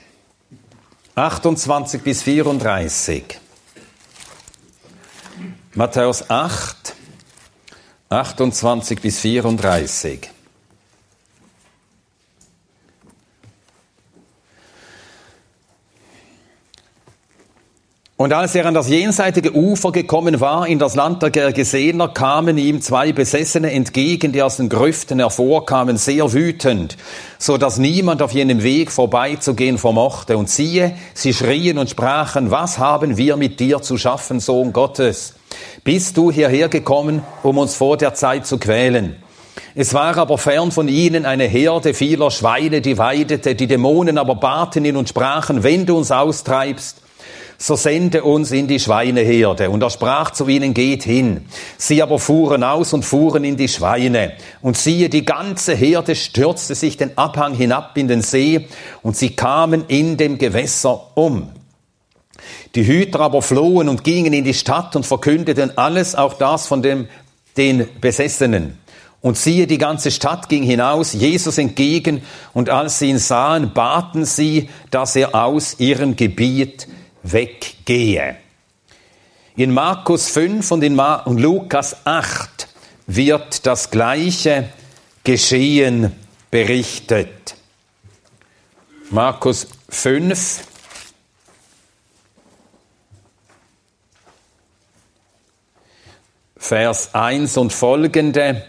28 1.16 2.02
bis 2.02 2.22
34. 2.22 3.40
Matthäus 5.74 6.30
8, 6.30 6.94
28 8.08 9.00
bis 9.00 9.18
34. 9.18 10.30
Und 18.20 18.34
als 18.34 18.54
er 18.54 18.66
an 18.66 18.74
das 18.74 18.90
jenseitige 18.90 19.56
Ufer 19.56 19.92
gekommen 19.92 20.40
war, 20.40 20.66
in 20.66 20.78
das 20.78 20.94
Land 20.94 21.22
der 21.22 21.30
Gergesener, 21.30 22.08
kamen 22.08 22.58
ihm 22.58 22.82
zwei 22.82 23.14
Besessene 23.14 23.72
entgegen, 23.72 24.32
die 24.32 24.42
aus 24.42 24.58
den 24.58 24.68
Grüften 24.68 25.20
hervorkamen, 25.20 25.96
sehr 25.96 26.30
wütend, 26.34 26.98
so 27.38 27.56
dass 27.56 27.78
niemand 27.78 28.20
auf 28.20 28.32
jenem 28.32 28.62
Weg 28.62 28.92
vorbeizugehen 28.92 29.78
vermochte. 29.78 30.36
Und 30.36 30.50
siehe, 30.50 30.94
sie 31.14 31.32
schrien 31.32 31.78
und 31.78 31.88
sprachen, 31.88 32.50
was 32.50 32.78
haben 32.78 33.16
wir 33.16 33.38
mit 33.38 33.58
dir 33.58 33.80
zu 33.80 33.96
schaffen, 33.96 34.38
Sohn 34.38 34.74
Gottes? 34.74 35.36
Bist 35.82 36.18
du 36.18 36.30
hierher 36.30 36.68
gekommen, 36.68 37.22
um 37.42 37.56
uns 37.56 37.74
vor 37.74 37.96
der 37.96 38.12
Zeit 38.12 38.46
zu 38.46 38.58
quälen? 38.58 39.16
Es 39.74 39.94
war 39.94 40.18
aber 40.18 40.36
fern 40.36 40.72
von 40.72 40.88
ihnen 40.88 41.24
eine 41.24 41.44
Herde 41.44 41.94
vieler 41.94 42.30
Schweine, 42.30 42.82
die 42.82 42.98
weidete, 42.98 43.54
die 43.54 43.66
Dämonen 43.66 44.18
aber 44.18 44.34
baten 44.34 44.84
ihn 44.84 44.98
und 44.98 45.08
sprachen, 45.08 45.62
wenn 45.62 45.86
du 45.86 45.96
uns 45.96 46.10
austreibst, 46.10 47.00
so 47.58 47.76
sende 47.76 48.24
uns 48.24 48.52
in 48.52 48.66
die 48.66 48.80
Schweineherde. 48.80 49.68
Und 49.70 49.82
er 49.82 49.90
sprach 49.90 50.30
zu 50.30 50.48
ihnen, 50.48 50.72
geht 50.72 51.02
hin. 51.04 51.46
Sie 51.76 52.02
aber 52.02 52.18
fuhren 52.18 52.64
aus 52.64 52.92
und 52.92 53.04
fuhren 53.04 53.44
in 53.44 53.56
die 53.56 53.68
Schweine. 53.68 54.32
Und 54.62 54.76
siehe, 54.78 55.08
die 55.08 55.24
ganze 55.24 55.74
Herde 55.74 56.14
stürzte 56.16 56.74
sich 56.74 56.96
den 56.96 57.18
Abhang 57.18 57.54
hinab 57.54 57.96
in 57.98 58.08
den 58.08 58.22
See, 58.22 58.66
und 59.02 59.16
sie 59.16 59.36
kamen 59.36 59.84
in 59.88 60.16
dem 60.16 60.38
Gewässer 60.38 61.16
um. 61.16 61.50
Die 62.74 62.86
Hüter 62.86 63.20
aber 63.20 63.42
flohen 63.42 63.88
und 63.88 64.04
gingen 64.04 64.32
in 64.32 64.44
die 64.44 64.54
Stadt 64.54 64.96
und 64.96 65.04
verkündeten 65.04 65.76
alles, 65.76 66.14
auch 66.14 66.34
das 66.34 66.66
von 66.66 66.82
dem, 66.82 67.08
den 67.56 67.88
Besessenen. 68.00 68.78
Und 69.22 69.36
siehe, 69.36 69.66
die 69.66 69.76
ganze 69.76 70.10
Stadt 70.10 70.48
ging 70.48 70.62
hinaus, 70.62 71.12
Jesus 71.12 71.58
entgegen, 71.58 72.22
und 72.54 72.70
als 72.70 73.00
sie 73.00 73.10
ihn 73.10 73.18
sahen, 73.18 73.72
baten 73.74 74.24
sie, 74.24 74.70
dass 74.90 75.14
er 75.14 75.34
aus 75.34 75.78
ihrem 75.78 76.16
Gebiet 76.16 76.88
weggehe. 77.22 78.36
In 79.56 79.72
Markus 79.72 80.28
5 80.30 80.70
und 80.70 80.82
in 80.82 80.94
Ma 80.94 81.16
und 81.16 81.38
Lukas 81.38 81.96
8 82.04 82.68
wird 83.06 83.66
das 83.66 83.90
gleiche 83.90 84.70
Geschehen 85.24 86.12
berichtet. 86.50 87.56
Markus 89.10 89.66
5, 89.88 90.64
Vers 96.56 97.14
1 97.14 97.56
und 97.56 97.72
folgende. 97.72 98.64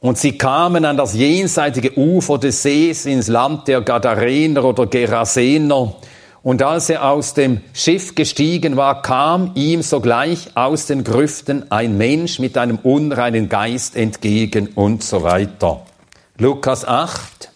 Und 0.00 0.18
sie 0.18 0.36
kamen 0.36 0.84
an 0.84 0.98
das 0.98 1.14
jenseitige 1.14 1.96
Ufer 1.96 2.36
des 2.36 2.62
Sees 2.62 3.06
ins 3.06 3.28
Land 3.28 3.68
der 3.68 3.80
Gadarener 3.80 4.64
oder 4.64 4.86
Gerasener. 4.86 5.96
Und 6.42 6.62
als 6.62 6.88
er 6.88 7.04
aus 7.04 7.34
dem 7.34 7.60
Schiff 7.74 8.14
gestiegen 8.14 8.76
war, 8.76 9.02
kam 9.02 9.52
ihm 9.56 9.82
sogleich 9.82 10.56
aus 10.56 10.86
den 10.86 11.04
Grüften 11.04 11.70
ein 11.70 11.98
Mensch 11.98 12.38
mit 12.38 12.56
einem 12.56 12.78
unreinen 12.78 13.48
Geist 13.50 13.94
entgegen 13.94 14.68
und 14.68 15.04
so 15.04 15.22
weiter. 15.22 15.84
Lukas 16.38 16.86
8. 16.86 17.50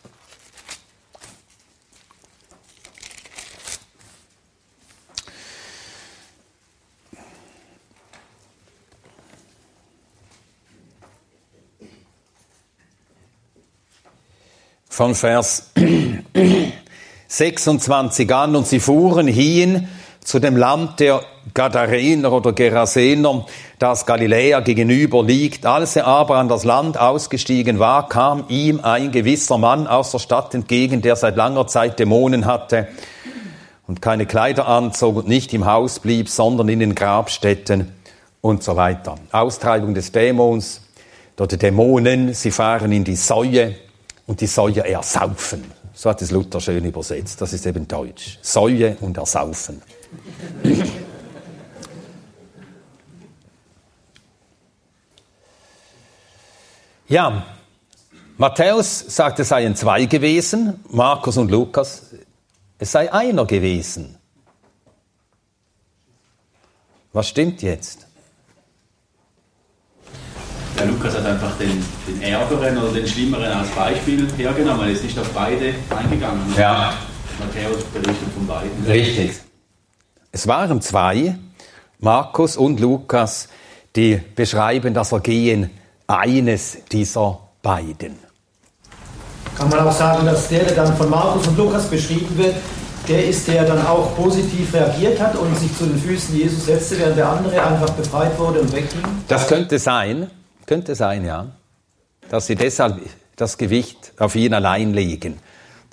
Von 14.91 15.15
Vers 15.17 15.73
26 17.37 18.33
an 18.33 18.55
und 18.55 18.67
sie 18.67 18.79
fuhren 18.79 19.27
hin 19.27 19.89
zu 20.21 20.39
dem 20.39 20.57
Land 20.57 21.01
der 21.01 21.21
Gadarener 21.53 22.33
oder 22.33 22.53
Gerasener, 22.53 23.45
das 23.81 24.07
Galiläa 24.07 24.61
gegenüber 24.61 25.25
liegt. 25.25 25.67
Als 25.67 25.97
er 25.97 26.07
aber 26.07 26.37
an 26.37 26.49
das 26.49 26.65
Land 26.65 26.97
ausgestiegen 26.97 27.81
war, 27.81 28.09
kam 28.09 28.45
ihm 28.49 28.81
ein 28.83 29.11
gewisser 29.11 29.59
Mann 29.59 29.89
aus 29.89 30.13
der 30.13 30.21
Stadt 30.21 30.55
entgegen, 30.55 31.03
der 31.03 31.17
seit 31.17 31.35
langer 31.35 31.67
Zeit 31.67 31.99
Dämonen 31.99 32.47
hatte 32.47 32.87
und 33.89 34.01
keine 34.01 34.27
Kleider 34.27 34.69
anzog 34.69 35.17
und 35.17 35.29
nicht 35.29 35.53
im 35.53 35.67
Haus 35.67 35.99
blieb, 35.99 36.29
sondern 36.29 36.69
in 36.69 36.79
den 36.79 36.95
Grabstätten 36.95 37.93
und 38.41 38.63
so 38.63 38.77
weiter. 38.77 39.17
Austreibung 39.33 39.93
des 39.93 40.13
Dämons, 40.13 40.83
dort 41.35 41.61
Dämonen, 41.61 42.33
sie 42.33 42.53
fahren 42.53 42.93
in 42.93 43.03
die 43.03 43.17
Säue 43.17 43.75
und 44.27 44.41
die 44.41 44.47
Säue 44.47 44.89
ersaufen. 44.89 45.84
So 45.95 46.11
hat 46.11 46.21
es 46.21 46.33
Luther 46.33 46.61
schön 46.61 46.85
übersetzt. 46.85 47.41
Das 47.41 47.53
ist 47.53 47.65
eben 47.67 47.87
Deutsch. 47.87 48.39
Säue 48.43 48.97
und 49.01 49.17
Ersaufen. 49.17 49.81
Ja, 57.07 57.45
Matthäus 58.39 58.99
sagt, 58.99 59.39
es 59.39 59.51
seien 59.51 59.77
zwei 59.77 60.07
gewesen, 60.07 60.83
Markus 60.89 61.37
und 61.37 61.51
Lukas, 61.51 62.15
es 62.79 62.91
sei 62.91 63.13
einer 63.13 63.45
gewesen. 63.45 64.17
Was 67.13 67.29
stimmt 67.29 67.63
jetzt? 67.63 68.04
Der 70.79 70.87
Lukas 70.87 71.15
hat 71.15 71.27
einfach 71.27 71.57
den, 71.59 71.85
den 72.09 72.23
Ärgeren 72.23 72.79
oder 72.79 72.93
den 72.93 73.07
Schlimmeren 73.07 73.53
als 73.53 73.69
Beispiel 73.69 74.29
hergenommen. 74.37 74.87
Er 74.87 74.93
ist 74.93 75.05
nicht 75.05 75.19
auf 75.19 75.29
beide 75.31 75.75
eingegangen. 75.97 76.43
Ja. 76.57 76.95
Matthäus 77.39 77.83
berichtet 77.85 78.29
von 78.35 78.47
beiden. 78.47 78.71
Richtig. 78.87 79.33
Es 80.33 80.49
waren 80.49 80.81
zwei, 80.81 81.37
Markus 82.01 82.57
und 82.57 82.81
Lukas, 82.81 83.49
die 83.95 84.21
beschreiben 84.35 84.95
das 84.95 85.13
Ergehen 85.13 85.71
eines 86.07 86.79
dieser 86.91 87.39
beiden. 87.63 88.19
Kann 89.57 89.69
man 89.69 89.87
auch 89.87 89.93
sagen, 89.93 90.27
dass 90.27 90.49
der, 90.49 90.65
der 90.65 90.75
dann 90.75 90.97
von 90.97 91.09
Markus 91.09 91.47
und 91.47 91.57
Lukas 91.57 91.85
beschrieben 91.85 92.37
wird, 92.37 92.57
der 93.09 93.27
ist, 93.27 93.47
der 93.47 93.65
dann 93.65 93.87
auch 93.87 94.17
positiv 94.17 94.75
reagiert 94.75 95.21
hat 95.21 95.37
und 95.37 95.57
sich 95.57 95.77
zu 95.77 95.85
den 95.85 95.99
Füßen 95.99 96.37
Jesus 96.37 96.67
setzte, 96.67 96.99
während 96.99 97.17
der 97.17 97.29
andere 97.29 97.63
einfach 97.63 97.91
befreit 97.91 98.37
wurde 98.39 98.61
und 98.61 98.73
wegging? 98.73 99.03
Das 99.29 99.47
könnte 99.47 99.79
sein, 99.79 100.31
könnte 100.67 100.95
sein, 100.95 101.25
ja. 101.25 101.49
Dass 102.31 102.47
sie 102.47 102.55
deshalb 102.57 103.01
das 103.37 103.59
Gewicht 103.59 104.13
auf 104.19 104.35
ihn 104.35 104.55
allein 104.55 104.95
legen, 104.95 105.39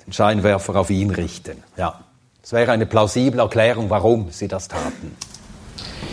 den 0.06 0.12
Scheinwerfer 0.12 0.76
auf 0.76 0.90
ihn 0.90 1.10
richten. 1.10 1.62
Ja. 1.76 2.00
Das 2.40 2.52
wäre 2.52 2.72
eine 2.72 2.86
plausible 2.86 3.40
Erklärung, 3.40 3.88
warum 3.88 4.30
sie 4.30 4.48
das 4.48 4.66
taten. 4.66 5.16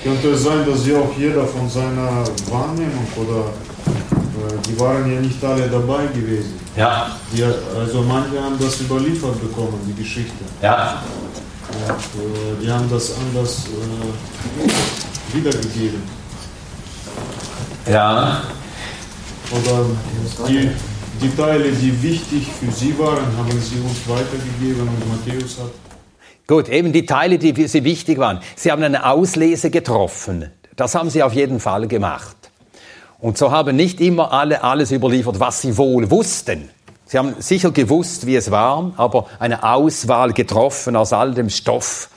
Könnte 0.03 0.29
es 0.29 0.43
sein, 0.43 0.65
dass 0.65 0.85
ja 0.85 0.99
auch 0.99 1.17
jeder 1.17 1.45
von 1.45 1.67
seiner 1.69 2.23
Wahrnehmung 2.49 3.07
oder 3.15 3.39
äh, 3.39 4.67
die 4.67 4.79
waren 4.79 5.11
ja 5.11 5.19
nicht 5.19 5.43
alle 5.43 5.67
dabei 5.67 6.05
gewesen. 6.07 6.59
Ja. 6.75 7.17
Die, 7.33 7.43
also 7.43 8.03
manche 8.03 8.41
haben 8.41 8.57
das 8.59 8.79
überliefert 8.79 9.41
bekommen, 9.41 9.79
die 9.87 10.01
Geschichte. 10.01 10.45
Ja. 10.61 11.01
Und, 11.71 11.89
äh, 11.89 12.63
die 12.63 12.71
haben 12.71 12.89
das 12.89 13.13
anders 13.17 13.65
äh, 13.67 15.35
wiedergegeben. 15.35 16.18
Ja. 17.89 18.43
Oder 19.51 19.85
die, 20.47 20.69
die 21.21 21.35
Teile, 21.35 21.71
die 21.71 22.03
wichtig 22.03 22.47
für 22.59 22.71
sie 22.71 22.97
waren, 22.99 23.25
haben 23.37 23.59
sie 23.59 23.79
uns 23.79 24.07
weitergegeben 24.07 24.87
und 24.87 25.09
Matthäus 25.09 25.57
hat 25.59 25.71
Gut, 26.49 26.67
eben 26.67 26.91
die 26.93 27.05
Teile, 27.05 27.37
die 27.37 27.53
für 27.53 27.67
Sie 27.67 27.83
wichtig 27.83 28.17
waren. 28.17 28.39
Sie 28.55 28.71
haben 28.71 28.81
eine 28.81 29.05
Auslese 29.05 29.69
getroffen. 29.69 30.49
Das 30.75 30.95
haben 30.95 31.11
Sie 31.11 31.21
auf 31.21 31.33
jeden 31.33 31.59
Fall 31.59 31.87
gemacht. 31.87 32.35
Und 33.19 33.37
so 33.37 33.51
haben 33.51 33.75
nicht 33.75 34.01
immer 34.01 34.33
alle 34.33 34.63
alles 34.63 34.91
überliefert, 34.91 35.39
was 35.39 35.61
sie 35.61 35.77
wohl 35.77 36.09
wussten. 36.09 36.69
Sie 37.05 37.19
haben 37.19 37.35
sicher 37.37 37.69
gewusst, 37.69 38.25
wie 38.25 38.35
es 38.35 38.49
war, 38.49 38.93
aber 38.97 39.27
eine 39.37 39.61
Auswahl 39.63 40.33
getroffen 40.33 40.95
aus 40.95 41.13
all 41.13 41.35
dem 41.35 41.51
Stoff, 41.51 42.09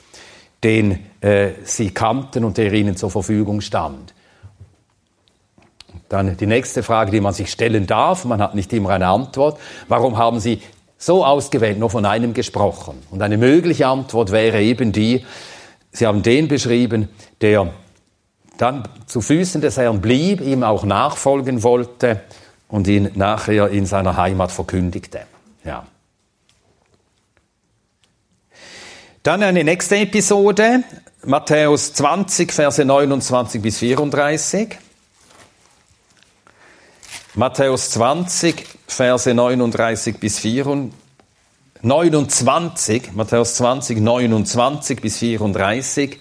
den 0.64 1.00
äh, 1.20 1.50
sie 1.64 1.90
kannten 1.90 2.44
und 2.44 2.56
der 2.56 2.72
ihnen 2.72 2.96
zur 2.96 3.10
Verfügung 3.10 3.60
stand. 3.60 4.14
Dann 6.12 6.36
die 6.36 6.46
nächste 6.46 6.82
Frage, 6.82 7.10
die 7.10 7.22
man 7.22 7.32
sich 7.32 7.50
stellen 7.50 7.86
darf, 7.86 8.26
man 8.26 8.42
hat 8.42 8.54
nicht 8.54 8.70
immer 8.74 8.90
eine 8.90 9.06
Antwort. 9.06 9.58
Warum 9.88 10.18
haben 10.18 10.40
Sie 10.40 10.60
so 10.98 11.24
ausgewählt 11.24 11.78
nur 11.78 11.88
von 11.88 12.04
einem 12.04 12.34
gesprochen? 12.34 13.02
Und 13.10 13.22
eine 13.22 13.38
mögliche 13.38 13.86
Antwort 13.86 14.30
wäre 14.30 14.60
eben 14.60 14.92
die, 14.92 15.24
Sie 15.90 16.06
haben 16.06 16.22
den 16.22 16.48
beschrieben, 16.48 17.08
der 17.40 17.72
dann 18.58 18.86
zu 19.06 19.22
Füßen 19.22 19.62
des 19.62 19.78
Herrn 19.78 20.02
blieb, 20.02 20.42
ihm 20.42 20.64
auch 20.64 20.84
nachfolgen 20.84 21.62
wollte 21.62 22.20
und 22.68 22.88
ihn 22.88 23.12
nachher 23.14 23.70
in 23.70 23.86
seiner 23.86 24.18
Heimat 24.18 24.52
verkündigte. 24.52 25.22
Ja. 25.64 25.86
Dann 29.22 29.42
eine 29.42 29.64
nächste 29.64 29.96
Episode, 29.96 30.82
Matthäus 31.24 31.94
20, 31.94 32.52
Verse 32.52 32.84
29 32.84 33.62
bis 33.62 33.78
34. 33.78 34.76
Matthäus 37.34 37.90
20, 37.90 38.66
Verse 38.86 39.32
39 39.32 40.18
bis 40.18 40.38
34. 40.38 41.02
29, 41.84 43.12
Matthäus 43.14 43.56
20, 43.56 44.00
29 44.00 45.00
bis 45.00 45.18
34. 45.18 46.18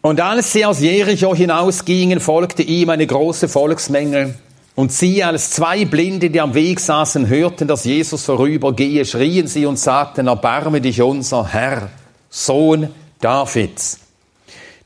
Und 0.00 0.20
als 0.20 0.52
sie 0.52 0.64
aus 0.64 0.80
Jericho 0.80 1.34
hinausgingen, 1.34 2.18
folgte 2.18 2.62
ihm 2.62 2.90
eine 2.90 3.06
große 3.06 3.48
Volksmenge. 3.48 4.34
Und 4.74 4.92
sie, 4.92 5.22
als 5.22 5.50
zwei 5.50 5.84
Blinde, 5.84 6.30
die 6.30 6.40
am 6.40 6.54
Weg 6.54 6.80
saßen, 6.80 7.28
hörten, 7.28 7.68
dass 7.68 7.84
Jesus 7.84 8.24
vorübergehe, 8.24 9.04
schrien 9.04 9.46
sie 9.46 9.66
und 9.66 9.78
sagten, 9.78 10.26
erbarme 10.26 10.80
dich 10.80 11.00
unser 11.02 11.46
Herr, 11.46 11.90
Sohn 12.28 12.90
Davids. 13.20 14.07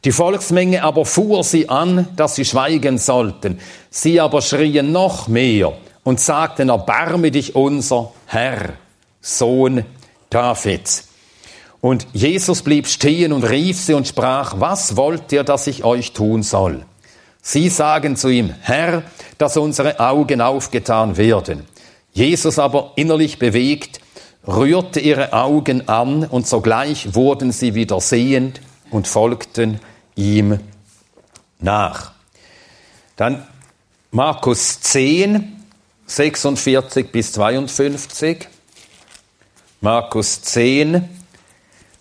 Die 0.04 0.12
Volksmenge 0.12 0.82
aber 0.82 1.04
fuhr 1.04 1.44
sie 1.44 1.68
an, 1.68 2.08
dass 2.16 2.34
sie 2.34 2.44
schweigen 2.44 2.98
sollten. 2.98 3.60
Sie 3.88 4.20
aber 4.20 4.42
schrien 4.42 4.90
noch 4.90 5.28
mehr 5.28 5.74
und 6.02 6.18
sagten, 6.18 6.70
erbarme 6.70 7.30
dich 7.30 7.54
unser 7.54 8.12
Herr, 8.26 8.70
Sohn 9.20 9.84
Davids. 10.28 11.08
Und 11.80 12.06
Jesus 12.12 12.62
blieb 12.62 12.88
stehen 12.88 13.32
und 13.32 13.44
rief 13.44 13.78
sie 13.78 13.94
und 13.94 14.08
sprach, 14.08 14.54
was 14.58 14.96
wollt 14.96 15.30
ihr, 15.32 15.44
dass 15.44 15.68
ich 15.68 15.84
euch 15.84 16.12
tun 16.12 16.42
soll? 16.42 16.84
Sie 17.40 17.68
sagen 17.68 18.16
zu 18.16 18.28
ihm, 18.28 18.54
Herr, 18.60 19.02
dass 19.38 19.56
unsere 19.56 20.00
Augen 20.00 20.40
aufgetan 20.40 21.16
werden. 21.16 21.66
Jesus 22.12 22.58
aber 22.58 22.92
innerlich 22.96 23.38
bewegt, 23.38 24.00
rührte 24.46 25.00
ihre 25.00 25.32
Augen 25.32 25.88
an 25.88 26.24
und 26.24 26.46
sogleich 26.46 27.14
wurden 27.14 27.52
sie 27.52 27.74
wieder 27.74 28.00
sehend 28.00 28.60
und 28.90 29.08
folgten 29.08 29.80
ihm 30.14 30.59
nach. 31.59 32.12
Dann 33.16 33.46
Markus 34.11 34.81
10, 34.81 35.64
46 36.07 37.11
bis 37.11 37.33
52. 37.33 38.48
Markus 39.81 40.42
10, 40.42 41.09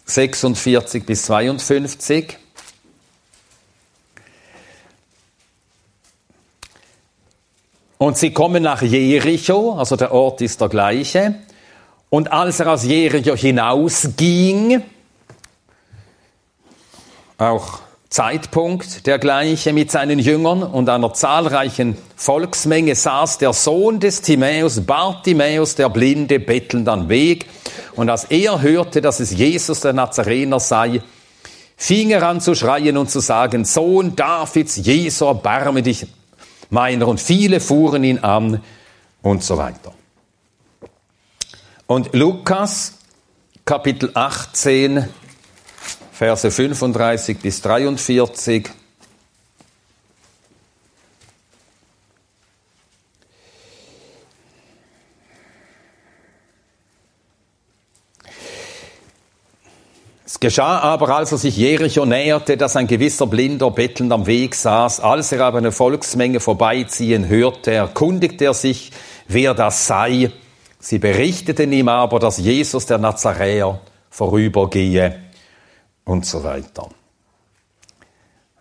46 0.06 1.06
bis 1.06 1.24
52. 1.24 2.38
Und 7.98 8.18
sie 8.18 8.34
kommen 8.34 8.64
nach 8.64 8.82
Jericho, 8.82 9.76
also 9.78 9.96
der 9.96 10.12
Ort 10.12 10.42
ist 10.42 10.60
der 10.60 10.70
gleiche. 10.70 11.36
Und 12.10 12.32
als 12.32 12.60
er 12.60 12.74
aus 12.74 12.84
Jericho 12.84 13.36
hinausging, 13.36 14.84
auch 17.38 17.80
Zeitpunkt 18.12 19.08
der 19.08 19.20
gleiche 19.20 19.72
mit 19.72 19.90
seinen 19.90 20.20
Jüngern 20.20 20.64
und 20.64 20.90
einer 20.90 21.14
zahlreichen 21.14 21.98
Volksmenge 22.18 22.94
saß 22.94 23.38
der 23.38 23.54
Sohn 23.54 24.02
des 24.02 24.22
Timäus, 24.22 24.82
Bartimäus, 24.82 25.76
der 25.76 25.88
Blinde, 25.88 26.42
bettelnd 26.42 26.90
am 26.90 27.08
Weg. 27.08 27.46
Und 27.96 28.10
als 28.10 28.26
er 28.26 28.62
hörte, 28.62 29.00
dass 29.00 29.22
es 29.22 29.32
Jesus 29.32 29.80
der 29.80 29.94
Nazarener 29.94 30.60
sei, 30.60 31.02
fing 31.78 32.10
er 32.10 32.28
an 32.28 32.42
zu 32.42 32.54
schreien 32.54 32.98
und 32.98 33.10
zu 33.10 33.22
sagen, 33.22 33.64
Sohn 33.64 34.14
Davids, 34.14 34.76
Jesu, 34.76 35.28
erbarme 35.28 35.82
dich 35.82 36.06
meiner. 36.70 37.08
Und 37.08 37.22
viele 37.22 37.62
fuhren 37.62 38.04
ihn 38.04 38.20
an 38.20 38.62
und 39.22 39.42
so 39.42 39.58
weiter. 39.58 39.94
Und 41.88 42.14
Lukas, 42.14 42.96
Kapitel 43.64 44.12
18, 44.14 45.08
Verse 46.22 46.52
35 46.52 47.40
bis 47.40 47.64
43. 47.64 48.70
Es 60.24 60.40
geschah 60.40 60.78
aber, 60.82 61.10
als 61.10 61.32
er 61.32 61.40
sich 61.40 61.58
Jericho 61.58 62.06
näherte, 62.06 62.56
dass 62.56 62.76
ein 62.76 62.86
gewisser 62.86 63.26
Blinder 63.26 63.72
bettelnd 63.72 64.14
am 64.14 64.28
Weg 64.28 64.54
saß. 64.54 65.00
Als 65.00 65.32
er 65.32 65.42
aber 65.42 65.58
eine 65.58 65.72
Volksmenge 65.72 66.40
vorbeiziehen 66.40 67.30
hörte, 67.30 67.72
erkundigte 67.72 68.46
er 68.46 68.54
sich, 68.54 68.92
wer 69.28 69.56
das 69.56 69.88
sei. 69.88 70.30
Sie 70.80 71.00
berichteten 71.00 71.74
ihm 71.74 71.88
aber, 71.88 72.20
dass 72.20 72.38
Jesus 72.38 72.86
der 72.86 73.00
Nazaräer 73.00 73.80
vorübergehe 74.12 75.31
und 76.06 76.26
so 76.26 76.44
weiter. 76.44 76.90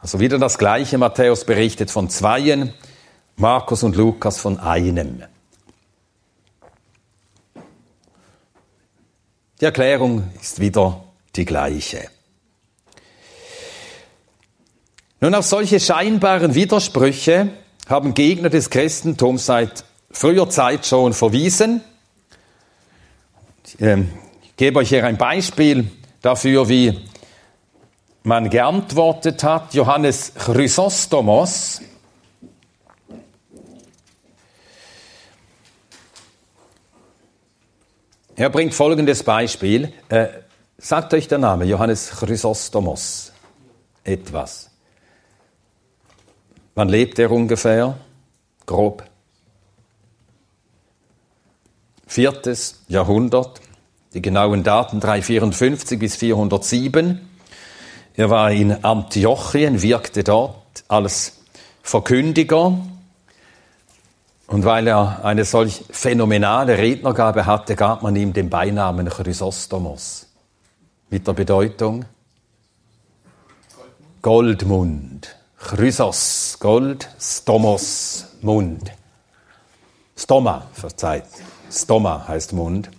Also 0.00 0.18
wieder 0.20 0.38
das 0.38 0.59
gleiche. 0.59 0.98
Matthäus 0.98 1.44
berichtet 1.44 1.90
von 1.90 2.09
zweien, 2.09 2.72
Markus 3.37 3.83
und 3.83 3.96
Lukas 3.96 4.38
von 4.38 4.59
einem. 4.59 5.22
Die 9.61 9.64
Erklärung 9.66 10.31
ist 10.40 10.59
wieder 10.59 11.05
die 11.37 11.44
gleiche. 11.44 12.09
Nun, 15.20 15.35
auf 15.35 15.44
solche 15.44 15.81
scheinbaren 15.81 16.55
Widersprüche 16.55 17.50
haben 17.87 18.14
Gegner 18.14 18.48
des 18.48 18.70
Christentums 18.70 19.44
seit 19.44 19.85
früher 20.11 20.48
Zeit 20.48 20.87
schon 20.87 21.12
verwiesen. 21.12 21.83
Ähm, 23.79 24.11
ich 24.42 24.57
gebe 24.57 24.79
euch 24.79 24.88
hier 24.88 25.05
ein 25.05 25.18
Beispiel 25.18 25.90
dafür, 26.22 26.70
wie 26.70 26.98
man 28.23 28.51
geantwortet 28.51 29.43
hat, 29.43 29.75
Johannes 29.75 30.33
Chrysostomos, 30.35 31.81
Er 38.41 38.49
bringt 38.49 38.73
folgendes 38.73 39.23
Beispiel. 39.23 39.93
Äh, 40.09 40.29
sagt 40.79 41.13
euch 41.13 41.29
der 41.29 41.37
Name 41.37 41.67
Johannes 41.67 42.09
Chrysostomos 42.09 43.33
etwas. 44.03 44.71
Wann 46.75 46.89
lebt 46.89 47.19
er 47.19 47.31
ungefähr? 47.31 47.99
Grob. 48.65 49.05
Viertes 52.07 52.83
Jahrhundert. 52.89 53.61
Die 54.15 54.23
genauen 54.23 54.63
Daten 54.63 55.01
354 55.01 55.99
bis 55.99 56.17
407. 56.17 57.30
Er 58.16 58.31
war 58.31 58.51
in 58.51 58.85
Antiochien, 58.85 59.83
wirkte 59.83 60.25
dort 60.25 60.85
als 60.88 61.40
Verkündiger. 61.83 62.79
Und 64.46 64.64
weil 64.64 64.88
er 64.88 65.25
eine 65.25 65.44
solch 65.44 65.85
phänomenale 65.90 66.77
Rednergabe 66.77 67.46
hatte, 67.46 67.77
gab 67.77 68.03
man 68.03 68.16
ihm 68.16 68.33
den 68.33 68.51
Beinamen 68.51 69.09
Chrysostomos. 69.09 70.27
Mit 71.09 71.27
der 71.27 71.33
Bedeutung 71.33 72.05
Goldmund. 74.23 75.35
Chrysos, 75.57 76.59
Gold, 76.59 77.09
Stomos, 77.18 78.27
Mund. 78.42 78.92
Stoma, 80.16 80.66
verzeiht. 80.73 81.25
Stoma 81.70 82.27
heißt 82.29 82.53
Mund. 82.53 82.90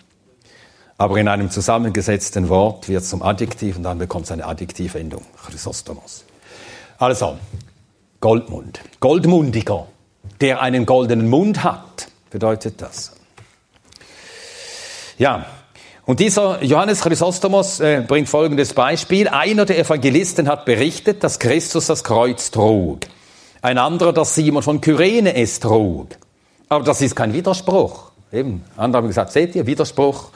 Aber 1.02 1.18
in 1.18 1.28
einem 1.28 1.50
zusammengesetzten 1.50 2.48
Wort 2.48 2.88
wird 2.88 3.02
es 3.02 3.10
zum 3.10 3.24
Adjektiv 3.24 3.76
und 3.76 3.82
dann 3.82 3.98
bekommt 3.98 4.26
es 4.26 4.32
eine 4.32 4.46
Adjektivendung. 4.46 5.26
Chrysostomos. 5.48 6.26
Also, 7.00 7.40
Goldmund. 8.20 8.82
Goldmundiger, 9.00 9.88
der 10.42 10.62
einen 10.62 10.86
goldenen 10.86 11.28
Mund 11.28 11.64
hat, 11.64 12.08
bedeutet 12.30 12.84
das. 12.84 13.14
Ja, 15.18 15.48
und 16.06 16.20
dieser 16.20 16.64
Johannes 16.64 17.02
Chrysostomos 17.02 17.80
äh, 17.80 18.04
bringt 18.08 18.30
folgendes 18.30 18.76
Beispiel. 18.76 19.28
Einer 19.28 19.66
der 19.66 19.80
Evangelisten 19.80 20.48
hat 20.48 20.66
berichtet, 20.66 21.24
dass 21.24 21.40
Christus 21.40 21.88
das 21.88 22.04
Kreuz 22.04 22.52
trug. 22.52 23.00
Ein 23.64 23.80
anderer, 23.80 24.14
dass 24.14 24.36
Simon 24.36 24.62
von 24.62 24.82
Kyrene 24.82 25.34
es 25.34 25.60
trug. 25.60 26.10
Aber 26.70 26.84
das 26.84 27.02
ist 27.02 27.16
kein 27.16 27.34
Widerspruch. 27.34 28.12
Eben, 28.32 28.64
andere 28.78 29.02
haben 29.02 29.08
gesagt, 29.08 29.32
seht 29.32 29.56
ihr, 29.56 29.66
Widerspruch 29.66 30.30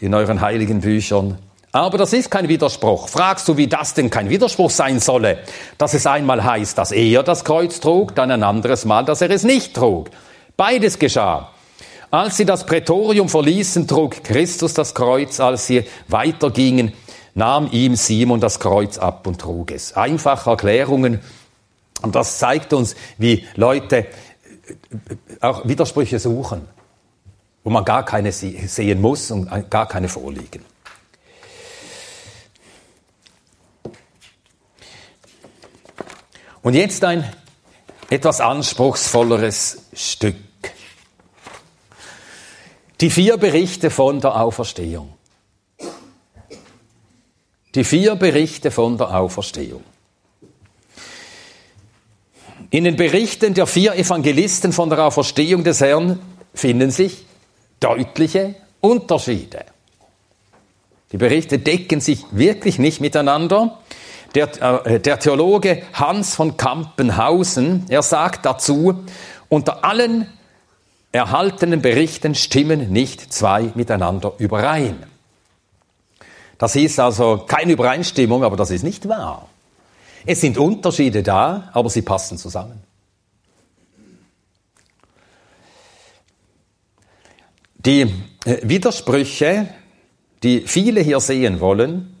in 0.00 0.14
euren 0.14 0.40
heiligen 0.40 0.80
Büchern. 0.80 1.38
Aber 1.74 1.96
das 1.96 2.12
ist 2.12 2.30
kein 2.30 2.48
Widerspruch. 2.48 3.08
Fragst 3.08 3.48
du, 3.48 3.56
wie 3.56 3.66
das 3.66 3.94
denn 3.94 4.10
kein 4.10 4.28
Widerspruch 4.28 4.70
sein 4.70 5.00
solle? 5.00 5.38
Dass 5.78 5.94
es 5.94 6.06
einmal 6.06 6.44
heißt, 6.44 6.76
dass 6.76 6.92
er 6.92 7.22
das 7.22 7.44
Kreuz 7.44 7.80
trug, 7.80 8.14
dann 8.14 8.30
ein 8.30 8.42
anderes 8.42 8.84
Mal, 8.84 9.06
dass 9.06 9.22
er 9.22 9.30
es 9.30 9.42
nicht 9.42 9.74
trug. 9.74 10.10
Beides 10.58 10.98
geschah. 10.98 11.50
Als 12.10 12.36
sie 12.36 12.44
das 12.44 12.66
Prätorium 12.66 13.30
verließen, 13.30 13.88
trug 13.88 14.22
Christus 14.22 14.74
das 14.74 14.94
Kreuz. 14.94 15.40
Als 15.40 15.66
sie 15.66 15.84
weitergingen, 16.08 16.92
nahm 17.34 17.70
ihm 17.72 17.96
Simon 17.96 18.38
das 18.38 18.60
Kreuz 18.60 18.98
ab 18.98 19.26
und 19.26 19.40
trug 19.40 19.70
es. 19.70 19.94
Einfache 19.94 20.50
Erklärungen. 20.50 21.20
Und 22.02 22.14
das 22.14 22.36
zeigt 22.38 22.74
uns, 22.74 22.96
wie 23.16 23.46
Leute 23.54 24.06
auch 25.40 25.66
Widersprüche 25.66 26.18
suchen 26.18 26.68
wo 27.64 27.70
man 27.70 27.84
gar 27.84 28.04
keine 28.04 28.32
sehen 28.32 29.00
muss 29.00 29.30
und 29.30 29.70
gar 29.70 29.86
keine 29.86 30.08
vorliegen. 30.08 30.64
Und 36.62 36.74
jetzt 36.74 37.02
ein 37.04 37.30
etwas 38.08 38.40
anspruchsvolleres 38.40 39.86
Stück. 39.94 40.36
Die 43.00 43.10
vier 43.10 43.36
Berichte 43.36 43.90
von 43.90 44.20
der 44.20 44.40
Auferstehung. 44.40 45.12
Die 47.74 47.84
vier 47.84 48.14
Berichte 48.14 48.70
von 48.70 48.96
der 48.96 49.18
Auferstehung. 49.18 49.82
In 52.70 52.84
den 52.84 52.96
Berichten 52.96 53.54
der 53.54 53.66
vier 53.66 53.94
Evangelisten 53.94 54.72
von 54.72 54.88
der 54.88 55.04
Auferstehung 55.04 55.64
des 55.64 55.80
Herrn 55.80 56.20
finden 56.54 56.90
sich 56.90 57.26
deutliche 57.82 58.54
Unterschiede. 58.80 59.64
Die 61.12 61.18
Berichte 61.18 61.58
decken 61.58 62.00
sich 62.00 62.24
wirklich 62.30 62.78
nicht 62.78 63.00
miteinander. 63.00 63.78
Der, 64.34 64.86
äh, 64.86 65.00
der 65.00 65.18
Theologe 65.18 65.82
Hans 65.92 66.34
von 66.34 66.56
Kampenhausen, 66.56 67.84
er 67.88 68.02
sagt 68.02 68.46
dazu, 68.46 69.04
unter 69.48 69.84
allen 69.84 70.26
erhaltenen 71.12 71.82
Berichten 71.82 72.34
stimmen 72.34 72.90
nicht 72.90 73.32
zwei 73.32 73.70
miteinander 73.74 74.32
überein. 74.38 75.04
Das 76.56 76.74
ist 76.76 76.98
also 76.98 77.44
keine 77.46 77.72
Übereinstimmung, 77.72 78.44
aber 78.44 78.56
das 78.56 78.70
ist 78.70 78.82
nicht 78.82 79.08
wahr. 79.08 79.48
Es 80.24 80.40
sind 80.40 80.56
Unterschiede 80.56 81.22
da, 81.22 81.68
aber 81.72 81.90
sie 81.90 82.02
passen 82.02 82.38
zusammen. 82.38 82.82
Die 87.84 88.02
äh, 88.44 88.58
Widersprüche, 88.62 89.68
die 90.42 90.60
viele 90.60 91.00
hier 91.00 91.20
sehen 91.20 91.60
wollen, 91.60 92.16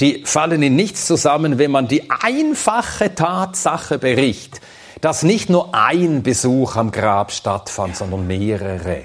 die 0.00 0.24
fallen 0.24 0.62
in 0.62 0.74
nichts 0.74 1.06
zusammen, 1.06 1.58
wenn 1.58 1.70
man 1.70 1.86
die 1.86 2.10
einfache 2.10 3.14
Tatsache 3.14 3.98
berichtet, 3.98 4.60
dass 5.00 5.22
nicht 5.22 5.48
nur 5.50 5.74
ein 5.74 6.22
Besuch 6.22 6.76
am 6.76 6.90
Grab 6.90 7.30
stattfand, 7.30 7.96
sondern 7.96 8.26
mehrere. 8.26 9.04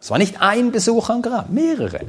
Es 0.00 0.10
war 0.10 0.18
nicht 0.18 0.40
ein 0.40 0.70
Besuch 0.70 1.10
am 1.10 1.22
Grab, 1.22 1.50
mehrere. 1.50 2.06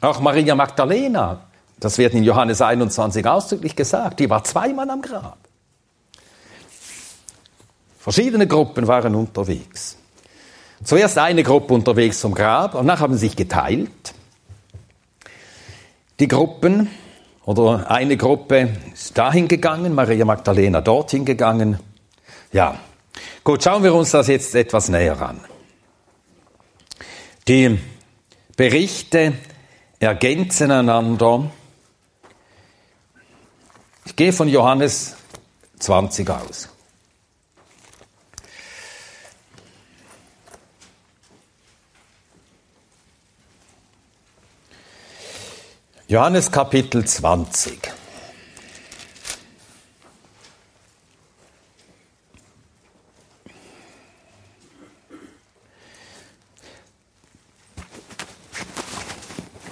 Auch 0.00 0.20
Maria 0.20 0.54
Magdalena, 0.54 1.46
das 1.80 1.96
wird 1.96 2.12
in 2.12 2.22
Johannes 2.22 2.60
21 2.60 3.26
ausdrücklich 3.26 3.74
gesagt, 3.74 4.20
die 4.20 4.28
war 4.28 4.44
zweimal 4.44 4.90
am 4.90 5.00
Grab. 5.00 5.38
Verschiedene 7.98 8.46
Gruppen 8.46 8.86
waren 8.86 9.14
unterwegs. 9.14 9.96
Zuerst 10.84 11.18
eine 11.18 11.42
Gruppe 11.42 11.74
unterwegs 11.74 12.20
zum 12.20 12.34
Grab 12.34 12.74
und 12.74 12.86
nachher 12.86 13.00
haben 13.00 13.14
sie 13.14 13.28
sich 13.28 13.36
geteilt. 13.36 14.14
Die 16.18 16.28
Gruppen 16.28 16.88
Oder 17.46 17.88
eine 17.88 18.16
Gruppe 18.16 18.70
ist 18.92 19.16
dahin 19.16 19.46
gegangen, 19.46 19.94
Maria 19.94 20.24
Magdalena 20.24 20.80
dorthin 20.80 21.24
gegangen. 21.24 21.78
Ja, 22.52 22.80
gut, 23.44 23.62
schauen 23.62 23.84
wir 23.84 23.94
uns 23.94 24.10
das 24.10 24.26
jetzt 24.26 24.54
etwas 24.56 24.88
näher 24.88 25.20
an. 25.22 25.40
Die 27.46 27.78
Berichte 28.56 29.34
ergänzen 30.00 30.72
einander. 30.72 31.48
Ich 34.04 34.16
gehe 34.16 34.32
von 34.32 34.48
Johannes 34.48 35.14
20 35.78 36.28
aus. 36.28 36.68
Johannes 46.08 46.52
Kapitel 46.52 47.04
20. 47.04 47.80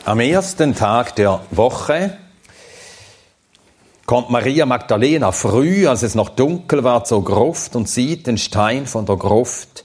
Am 0.04 0.18
ersten 0.18 0.74
Tag 0.74 1.14
der 1.14 1.40
Woche 1.52 2.18
kommt 4.04 4.30
Maria 4.30 4.66
Magdalena 4.66 5.30
früh, 5.30 5.86
als 5.86 6.02
es 6.02 6.16
noch 6.16 6.30
dunkel 6.30 6.82
war, 6.82 7.04
zur 7.04 7.24
Gruft 7.24 7.76
und 7.76 7.88
sieht 7.88 8.26
den 8.26 8.38
Stein 8.38 8.88
von 8.88 9.06
der 9.06 9.18
Gruft 9.18 9.84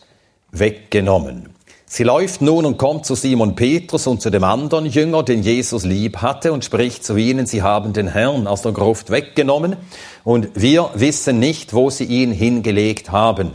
weggenommen. 0.49 1.48
Sie 1.91 2.03
läuft 2.03 2.43
nun 2.43 2.67
und 2.67 2.77
kommt 2.77 3.07
zu 3.07 3.15
Simon 3.15 3.55
Petrus 3.55 4.05
und 4.05 4.21
zu 4.21 4.29
dem 4.29 4.43
anderen 4.43 4.85
Jünger, 4.85 5.23
den 5.23 5.41
Jesus 5.41 5.85
lieb 5.85 6.17
hatte, 6.17 6.53
und 6.53 6.63
spricht 6.63 7.03
zu 7.03 7.17
ihnen, 7.17 7.47
sie 7.47 7.63
haben 7.63 7.93
den 7.93 8.07
Herrn 8.07 8.45
aus 8.45 8.61
der 8.61 8.73
Gruft 8.73 9.09
weggenommen, 9.09 9.75
und 10.23 10.49
wir 10.53 10.91
wissen 10.93 11.39
nicht, 11.39 11.73
wo 11.73 11.89
sie 11.89 12.03
ihn 12.03 12.31
hingelegt 12.31 13.11
haben. 13.11 13.53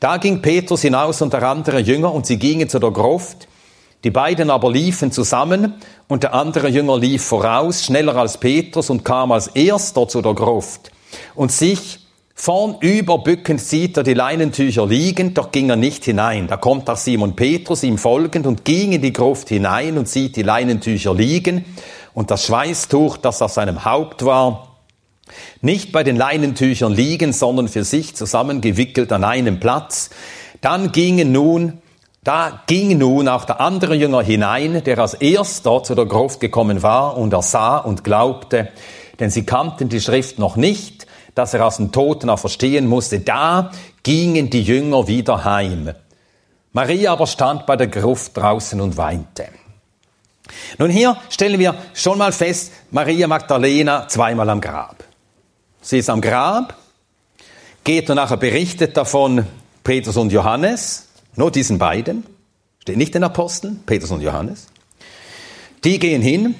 Da 0.00 0.18
ging 0.18 0.42
Petrus 0.42 0.82
hinaus 0.82 1.22
und 1.22 1.32
der 1.32 1.48
andere 1.48 1.78
Jünger, 1.78 2.12
und 2.12 2.26
sie 2.26 2.38
gingen 2.38 2.68
zu 2.68 2.78
der 2.78 2.90
Gruft. 2.90 3.48
Die 4.04 4.10
beiden 4.10 4.50
aber 4.50 4.70
liefen 4.70 5.10
zusammen, 5.10 5.72
und 6.08 6.24
der 6.24 6.34
andere 6.34 6.68
Jünger 6.68 6.98
lief 6.98 7.24
voraus, 7.24 7.86
schneller 7.86 8.16
als 8.16 8.36
Petrus, 8.36 8.90
und 8.90 9.02
kam 9.02 9.32
als 9.32 9.46
erster 9.46 10.06
zu 10.06 10.20
der 10.20 10.34
Gruft. 10.34 10.92
Und 11.34 11.50
sich 11.50 12.01
Vornüber 12.34 13.18
bückend 13.18 13.60
sieht 13.60 13.96
er 13.96 14.02
die 14.02 14.14
Leinentücher 14.14 14.86
liegen, 14.86 15.34
doch 15.34 15.52
ging 15.52 15.70
er 15.70 15.76
nicht 15.76 16.04
hinein. 16.04 16.48
Da 16.48 16.56
kommt 16.56 16.88
auch 16.88 16.96
Simon 16.96 17.36
Petrus 17.36 17.82
ihm 17.82 17.98
folgend 17.98 18.46
und 18.46 18.64
ging 18.64 18.92
in 18.92 19.02
die 19.02 19.12
Gruft 19.12 19.48
hinein 19.50 19.98
und 19.98 20.08
sieht 20.08 20.36
die 20.36 20.42
Leinentücher 20.42 21.14
liegen 21.14 21.64
und 22.14 22.30
das 22.30 22.46
Schweißtuch, 22.46 23.18
das 23.18 23.42
auf 23.42 23.52
seinem 23.52 23.84
Haupt 23.84 24.24
war, 24.24 24.76
nicht 25.60 25.92
bei 25.92 26.02
den 26.02 26.16
Leinentüchern 26.16 26.92
liegen, 26.92 27.32
sondern 27.32 27.68
für 27.68 27.84
sich 27.84 28.16
zusammengewickelt 28.16 29.12
an 29.12 29.24
einem 29.24 29.60
Platz. 29.60 30.10
Dann 30.60 30.92
gingen 30.92 31.32
nun, 31.32 31.80
da 32.24 32.62
ging 32.66 32.98
nun 32.98 33.28
auch 33.28 33.44
der 33.44 33.60
andere 33.60 33.94
Jünger 33.94 34.22
hinein, 34.22 34.82
der 34.84 34.98
als 34.98 35.14
erster 35.14 35.82
zu 35.82 35.94
der 35.94 36.06
Gruft 36.06 36.40
gekommen 36.40 36.82
war 36.82 37.16
und 37.16 37.32
er 37.32 37.42
sah 37.42 37.78
und 37.78 38.04
glaubte, 38.04 38.68
denn 39.20 39.30
sie 39.30 39.44
kannten 39.44 39.88
die 39.88 40.00
Schrift 40.00 40.38
noch 40.38 40.56
nicht, 40.56 41.01
dass 41.34 41.54
er 41.54 41.66
aus 41.66 41.78
den 41.78 41.92
Toten 41.92 42.30
auch 42.30 42.38
verstehen 42.38 42.86
musste. 42.86 43.20
Da 43.20 43.70
gingen 44.02 44.50
die 44.50 44.62
Jünger 44.62 45.06
wieder 45.06 45.44
heim. 45.44 45.92
Maria 46.72 47.12
aber 47.12 47.26
stand 47.26 47.66
bei 47.66 47.76
der 47.76 47.88
Gruft 47.88 48.36
draußen 48.36 48.80
und 48.80 48.96
weinte. 48.96 49.48
Nun 50.78 50.90
hier 50.90 51.16
stellen 51.28 51.58
wir 51.58 51.74
schon 51.94 52.18
mal 52.18 52.32
fest, 52.32 52.72
Maria 52.90 53.26
Magdalena 53.26 54.08
zweimal 54.08 54.48
am 54.50 54.60
Grab. 54.60 55.04
Sie 55.80 55.98
ist 55.98 56.10
am 56.10 56.20
Grab, 56.20 56.76
geht 57.84 58.08
und 58.08 58.16
nachher 58.16 58.36
berichtet 58.36 58.96
davon 58.96 59.46
Petrus 59.82 60.16
und 60.16 60.32
Johannes, 60.32 61.08
nur 61.36 61.50
diesen 61.50 61.78
beiden, 61.78 62.24
steht 62.78 62.96
nicht 62.96 63.14
den 63.14 63.24
Aposteln, 63.24 63.82
Petrus 63.84 64.10
und 64.10 64.20
Johannes. 64.20 64.68
Die 65.84 65.98
gehen 65.98 66.22
hin 66.22 66.54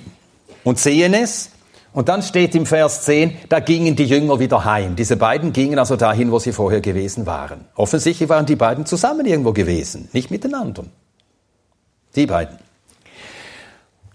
und 0.64 0.78
sehen 0.78 1.14
es 1.14 1.51
und 1.92 2.08
dann 2.08 2.22
steht 2.22 2.54
im 2.54 2.64
Vers 2.64 3.02
10, 3.02 3.36
da 3.48 3.60
gingen 3.60 3.96
die 3.96 4.06
Jünger 4.06 4.38
wieder 4.38 4.64
heim. 4.64 4.96
Diese 4.96 5.16
beiden 5.16 5.52
gingen 5.52 5.78
also 5.78 5.96
dahin, 5.96 6.32
wo 6.32 6.38
sie 6.38 6.52
vorher 6.52 6.80
gewesen 6.80 7.26
waren. 7.26 7.66
Offensichtlich 7.74 8.28
waren 8.28 8.46
die 8.46 8.56
beiden 8.56 8.86
zusammen 8.86 9.26
irgendwo 9.26 9.52
gewesen, 9.52 10.08
nicht 10.12 10.30
miteinander. 10.30 10.84
Die 12.16 12.26
beiden. 12.26 12.58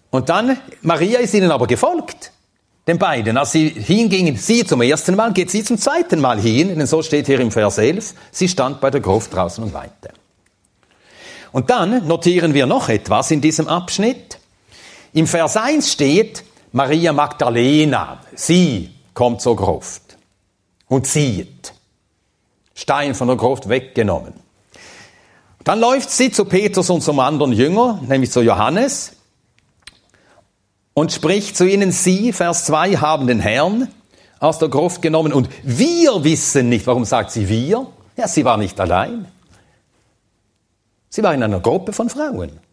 Und 0.09 0.29
dann, 0.29 0.57
Maria 0.81 1.19
ist 1.19 1.33
ihnen 1.33 1.51
aber 1.51 1.67
gefolgt, 1.67 2.31
den 2.87 2.97
beiden. 2.97 3.37
Als 3.37 3.51
sie 3.51 3.69
hingingen, 3.69 4.37
sie 4.37 4.65
zum 4.65 4.81
ersten 4.81 5.15
Mal, 5.15 5.33
geht 5.33 5.51
sie 5.51 5.63
zum 5.63 5.77
zweiten 5.77 6.19
Mal 6.19 6.39
hin, 6.39 6.69
denn 6.69 6.87
so 6.87 7.03
steht 7.03 7.27
hier 7.27 7.39
im 7.39 7.51
Vers 7.51 7.77
11, 7.77 8.13
sie 8.31 8.47
stand 8.47 8.81
bei 8.81 8.89
der 8.89 9.01
Gruft 9.01 9.35
draußen 9.35 9.63
und 9.63 9.73
weinte. 9.73 10.09
Und 11.51 11.69
dann 11.69 12.07
notieren 12.07 12.53
wir 12.53 12.65
noch 12.65 12.89
etwas 12.89 13.29
in 13.31 13.41
diesem 13.41 13.67
Abschnitt. 13.67 14.39
Im 15.13 15.27
Vers 15.27 15.57
1 15.57 15.91
steht, 15.91 16.43
Maria 16.77 17.11
Magdalena, 17.11 18.19
sie 18.35 18.91
kommt 19.15 19.41
zur 19.41 19.55
Gruft 19.55 20.15
und 20.87 21.07
sieht. 21.07 21.73
Stein 22.75 23.15
von 23.15 23.27
der 23.27 23.35
Gruft 23.35 23.67
weggenommen. 23.67 24.33
Dann 25.63 25.79
läuft 25.79 26.11
sie 26.11 26.29
zu 26.29 26.45
Petrus 26.45 26.91
und 26.91 27.01
zum 27.01 27.19
anderen 27.19 27.51
Jünger, 27.51 27.99
nämlich 28.07 28.29
zu 28.29 28.41
Johannes, 28.41 29.13
und 30.93 31.11
spricht 31.11 31.57
zu 31.57 31.67
ihnen, 31.67 31.91
sie, 31.91 32.31
Vers 32.31 32.65
2, 32.65 32.97
haben 32.97 33.25
den 33.25 33.39
Herrn 33.39 33.87
aus 34.39 34.59
der 34.59 34.69
Gruft 34.69 35.01
genommen 35.01 35.33
und 35.33 35.49
wir 35.63 36.23
wissen 36.23 36.69
nicht, 36.69 36.85
warum 36.85 37.05
sagt 37.05 37.31
sie 37.31 37.49
wir? 37.49 37.87
Ja, 38.17 38.27
sie 38.27 38.45
war 38.45 38.57
nicht 38.57 38.79
allein. 38.79 39.25
Sie 41.09 41.23
war 41.23 41.33
in 41.33 41.41
einer 41.41 41.59
Gruppe 41.59 41.91
von 41.91 42.07
Frauen. 42.07 42.66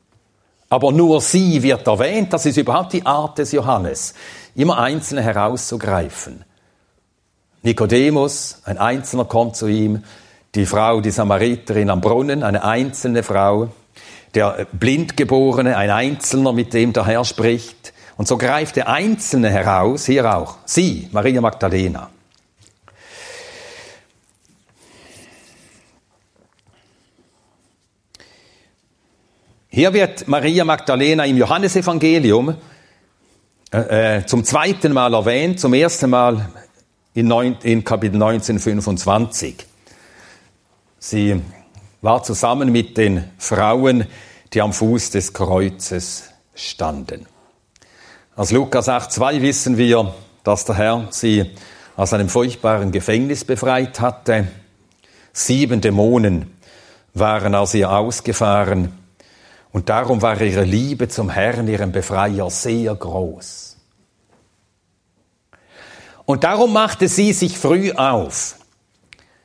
Aber 0.69 0.93
nur 0.93 1.21
sie 1.21 1.63
wird 1.63 1.87
erwähnt. 1.87 2.33
Das 2.33 2.47
ist 2.47 2.57
überhaupt 2.57 2.93
die 2.93 3.05
Art 3.07 3.39
des 3.39 3.53
Johannes, 3.53 4.15
immer 4.55 4.79
Einzelne 4.79 5.23
herauszugreifen. 5.23 6.45
Nikodemus, 7.63 8.61
ein 8.65 8.79
Einzelner 8.79 9.25
kommt 9.25 9.57
zu 9.57 9.67
ihm, 9.69 10.05
die 10.55 10.67
Frau, 10.67 11.01
die 11.01 11.11
Samariterin 11.11 11.91
am 11.91 12.01
Brunnen, 12.01 12.43
eine 12.43 12.63
einzelne 12.63 13.23
Frau, 13.23 13.69
der 14.35 14.67
Blindgeborene, 14.73 15.77
ein 15.77 15.91
Einzelner, 15.91 16.53
mit 16.53 16.75
dem 16.75 16.93
der 16.93 17.07
Herr 17.07 17.25
spricht. 17.25 17.93
Und 18.17 18.29
so 18.29 18.37
greift 18.37 18.77
der 18.77 18.89
Einzelne 18.89 19.51
heraus, 19.51 20.07
hier 20.07 20.37
auch, 20.37 20.59
sie, 20.65 21.09
Maria 21.13 21.41
Magdalena. 21.41 22.11
Hier 29.75 29.93
wird 29.93 30.29
Maria 30.29 30.65
Magdalena 30.65 31.25
im 31.25 31.37
Johannesevangelium 31.37 32.55
äh, 33.73 34.19
äh 34.19 34.25
zum 34.25 34.45
zweiten 34.45 34.93
Mal 34.93 35.13
erwähnt, 35.13 35.59
zum 35.59 35.75
ersten 35.75 36.11
Mal 36.11 36.49
in, 37.13 37.27
neun, 37.27 37.57
in 37.65 37.83
Kapitel 37.83 38.17
19, 38.17 38.61
25. 38.61 39.67
Sie 41.01 41.43
war 42.03 42.23
zusammen 42.23 42.71
mit 42.71 42.97
den 42.97 43.25
Frauen, 43.37 44.07
die 44.53 44.63
am 44.63 44.73
Fuß 44.73 45.11
des 45.11 45.33
Kreuzes 45.33 46.31
standen. 46.55 47.27
Aus 48.37 48.53
Lukas 48.53 48.89
8, 48.89 49.11
2 49.11 49.43
wissen 49.43 49.77
wir, 49.77 50.15
dass 50.45 50.67
der 50.67 50.77
Herr 50.77 51.09
sie 51.11 51.51
aus 51.97 52.13
einem 52.13 52.29
furchtbaren 52.29 52.93
Gefängnis 52.93 53.45
befreit 53.45 53.99
hatte. 53.99 54.47
Sieben 55.33 55.81
Dämonen 55.81 56.55
waren 57.13 57.57
aus 57.57 57.75
ihr 57.75 57.91
ausgefahren 57.91 59.01
und 59.75 59.89
darum 59.89 60.23
war 60.23 60.41
ihre 60.41 60.63
Liebe 60.63 61.09
zum 61.09 61.29
Herrn, 61.31 61.67
ihrem 61.67 61.91
Befreier, 61.91 62.49
sehr 62.49 62.95
groß. 62.95 63.77
Und 66.27 66.45
darum 66.45 66.73
machte 66.73 67.09
sie 67.09 67.33
sich 67.33 67.59
früh 67.59 67.91
auf. 67.91 68.55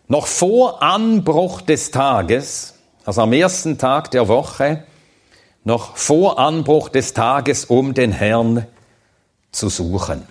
Noch 0.08 0.28
vor 0.28 0.84
Anbruch 0.84 1.62
des 1.62 1.90
Tages, 1.90 2.76
also 3.06 3.24
am 3.24 3.34
ersten 3.34 3.80
Tag 3.80 4.12
der 4.12 4.28
Woche, 4.28 4.84
noch 5.64 5.98
vor 5.98 6.38
Anbruch 6.38 6.90
des 6.90 7.14
Tages, 7.16 7.66
um 7.66 7.96
den 7.96 8.12
Herrn 8.12 8.68
zu 9.52 9.68
suchen. 9.68 10.28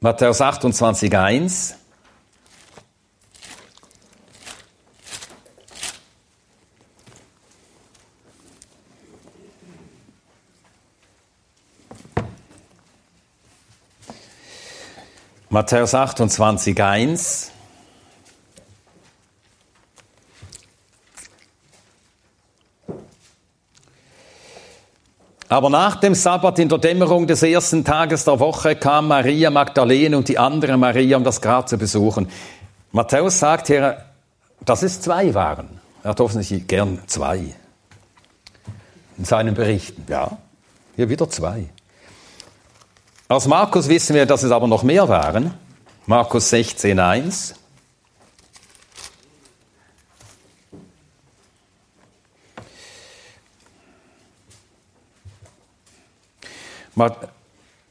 Matthäus 0.00 0.40
28, 0.40 1.16
1. 1.16 1.76
Matthäus 15.56 15.94
28, 15.94 16.82
1. 16.82 17.50
Aber 25.48 25.70
nach 25.70 25.96
dem 25.96 26.14
Sabbat 26.14 26.58
in 26.58 26.68
der 26.68 26.76
Dämmerung 26.76 27.26
des 27.26 27.42
ersten 27.42 27.86
Tages 27.86 28.24
der 28.26 28.38
Woche 28.38 28.76
kam 28.76 29.08
Maria 29.08 29.48
Magdalene 29.48 30.18
und 30.18 30.28
die 30.28 30.38
andere 30.38 30.76
Maria, 30.76 31.16
um 31.16 31.24
das 31.24 31.40
Grab 31.40 31.70
zu 31.70 31.78
besuchen. 31.78 32.28
Matthäus 32.92 33.38
sagt 33.38 33.68
hier, 33.68 34.04
dass 34.62 34.82
es 34.82 35.00
zwei 35.00 35.32
waren. 35.32 35.80
Er 36.02 36.10
hat 36.10 36.20
offensichtlich 36.20 36.66
gern 36.66 36.98
zwei. 37.06 37.54
In 39.16 39.24
seinen 39.24 39.54
Berichten, 39.54 40.04
ja, 40.06 40.36
hier 40.96 41.08
wieder 41.08 41.30
zwei. 41.30 41.70
Aus 43.28 43.48
Markus 43.48 43.88
wissen 43.88 44.14
wir, 44.14 44.24
dass 44.24 44.44
es 44.44 44.52
aber 44.52 44.68
noch 44.68 44.84
mehr 44.84 45.08
waren. 45.08 45.52
Markus 46.06 46.50
16, 46.50 46.96
1. 47.00 47.54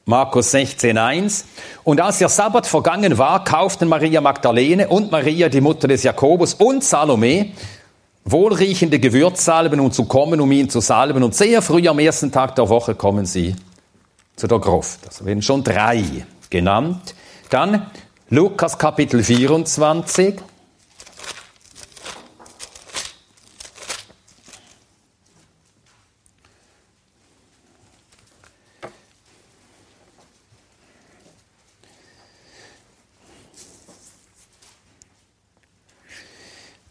Markus 0.06 0.52
16, 0.52 0.98
1. 0.98 1.46
Und 1.84 2.00
als 2.00 2.20
der 2.20 2.30
Sabbat 2.30 2.66
vergangen 2.66 3.18
war, 3.18 3.44
kauften 3.44 3.90
Maria 3.90 4.22
Magdalene 4.22 4.88
und 4.88 5.12
Maria, 5.12 5.50
die 5.50 5.60
Mutter 5.60 5.90
des 5.90 6.04
Jakobus 6.04 6.54
und 6.54 6.82
Salome, 6.82 7.52
wohlriechende 8.24 9.00
Gewürzsalben, 9.00 9.82
um 9.82 9.92
zu 9.92 10.06
kommen, 10.06 10.40
um 10.40 10.50
ihn 10.54 10.70
zu 10.70 10.80
salben. 10.80 11.24
Und 11.24 11.36
sehr 11.36 11.62
früh 11.62 11.86
am 11.90 12.00
ersten 12.00 12.32
Tag 12.32 12.56
der 12.56 12.70
Woche 12.70 12.96
kommen 12.96 13.26
sie 13.26 13.54
zu 14.36 14.48
der 14.48 14.60
Gruft. 14.60 15.08
Also 15.08 15.26
werden 15.26 15.42
schon 15.42 15.64
drei 15.64 16.26
genannt. 16.50 17.16
Dann 17.50 17.90
Lukas 18.30 18.78
Kapitel 18.78 19.24
24. 19.24 20.36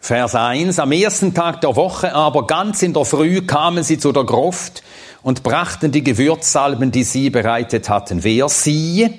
Vers 0.01 0.35
1. 0.35 0.79
Am 0.81 0.93
ersten 0.93 1.33
Tag 1.33 1.63
der 1.63 1.77
Woche 1.77 2.15
aber 2.15 2.47
ganz 2.47 2.83
in 2.83 2.93
der 2.93 3.07
Früh 3.07 3.41
kamen 3.41 3.83
sie 3.83 3.99
zu 3.99 4.13
der 4.13 4.25
Gruft 4.25 4.83
und 5.25 5.43
brachten 5.43 5.91
die 5.91 6.05
Gewürzsalben, 6.05 6.93
die 6.93 7.03
sie 7.03 7.31
bereitet 7.31 7.89
hatten. 7.89 8.23
Wer 8.23 8.49
sie? 8.51 9.11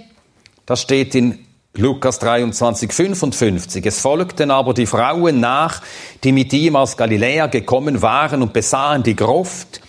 Das 0.68 0.82
steht 0.82 1.16
in 1.16 1.40
Lukas 1.74 2.20
23, 2.20 2.94
55. 2.94 3.86
Es 3.86 4.00
folgten 4.00 4.52
aber 4.52 4.76
die 4.76 4.86
Frauen 4.86 5.40
nach, 5.40 5.82
die 6.24 6.32
mit 6.32 6.54
ihm 6.54 6.76
aus 6.76 6.96
Galiläa 6.96 7.48
gekommen 7.48 8.04
waren 8.04 8.44
und 8.44 8.54
besahen 8.54 9.02
die 9.02 9.16
Gruft 9.16 9.82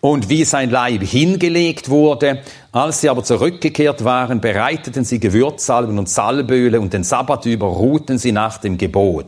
und 0.00 0.30
wie 0.30 0.44
sein 0.44 0.70
Leib 0.70 1.02
hingelegt 1.02 1.90
wurde. 1.90 2.42
Als 2.72 3.02
sie 3.02 3.10
aber 3.10 3.22
zurückgekehrt 3.22 4.04
waren, 4.04 4.40
bereiteten 4.40 5.04
sie 5.04 5.20
Gewürzsalben 5.20 5.98
und 5.98 6.08
Salböle 6.08 6.80
und 6.80 6.94
den 6.94 7.04
Sabbat 7.04 7.44
über 7.44 7.66
ruhten 7.66 8.16
sie 8.16 8.32
nach 8.32 8.56
dem 8.56 8.78
Gebot. 8.78 9.26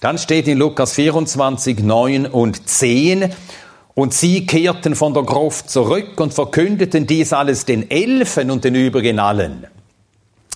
Dann 0.00 0.16
steht 0.16 0.46
in 0.46 0.58
Lukas 0.58 0.92
24, 0.92 1.80
9 1.80 2.26
und 2.26 2.68
10, 2.68 3.32
und 3.98 4.14
sie 4.14 4.46
kehrten 4.46 4.94
von 4.94 5.12
der 5.12 5.24
Gruft 5.24 5.70
zurück 5.70 6.20
und 6.20 6.32
verkündeten 6.32 7.08
dies 7.08 7.32
alles 7.32 7.64
den 7.64 7.90
Elfen 7.90 8.52
und 8.52 8.62
den 8.62 8.76
übrigen 8.76 9.18
allen. 9.18 9.66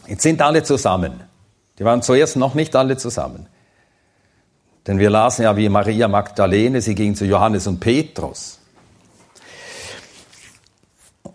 Jetzt 0.07 0.23
sind 0.23 0.41
alle 0.41 0.63
zusammen. 0.63 1.25
Die 1.77 1.85
waren 1.85 2.03
zuerst 2.03 2.37
noch 2.37 2.55
nicht 2.55 2.77
alle 2.77 2.97
zusammen. 2.97 3.49
Denn 4.87 5.01
wir 5.01 5.11
lasen 5.11 5.43
ja 5.43 5.57
wie 5.57 5.69
Maria 5.69 6.07
Magdalene, 6.07 6.81
sie 6.81 6.95
ging 6.95 7.17
zu 7.17 7.25
Johannes 7.25 7.67
und 7.67 7.81
Petrus. 7.81 8.61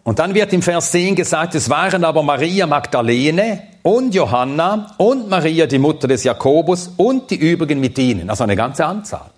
Und 0.04 0.20
dann 0.20 0.34
wird 0.34 0.54
im 0.54 0.62
Vers 0.62 0.92
10 0.92 1.14
gesagt, 1.14 1.56
es 1.56 1.70
waren 1.70 2.06
aber 2.06 2.24
Maria 2.24 2.68
Magdalene 2.68 3.64
und 3.84 4.16
Johanna 4.16 4.96
und 4.98 5.28
Maria, 5.28 5.66
die 5.66 5.78
Mutter 5.78 6.08
des 6.08 6.24
Jakobus 6.24 6.90
und 6.96 7.30
die 7.32 7.36
übrigen 7.36 7.82
mit 7.82 7.98
ihnen. 8.00 8.30
Also 8.30 8.46
eine 8.46 8.56
ganze 8.56 8.86
Anzahl. 8.86 9.32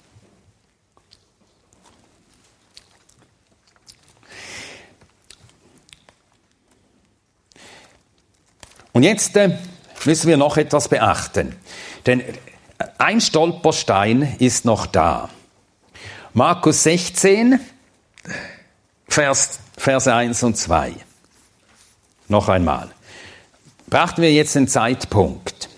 Und 8.93 9.03
jetzt 9.03 9.35
äh, 9.37 9.57
müssen 10.05 10.27
wir 10.27 10.37
noch 10.37 10.57
etwas 10.57 10.87
beachten. 10.87 11.55
Denn 12.05 12.23
ein 12.97 13.21
Stolperstein 13.21 14.35
ist 14.39 14.65
noch 14.65 14.85
da. 14.85 15.29
Markus 16.33 16.83
16, 16.83 17.59
Vers 19.07 19.59
Verse 19.77 20.13
1 20.13 20.43
und 20.43 20.57
2. 20.57 20.93
Noch 22.27 22.49
einmal. 22.49 22.89
Brachten 23.89 24.21
wir 24.21 24.31
jetzt 24.31 24.55
den 24.55 24.67
Zeitpunkt. 24.67 25.69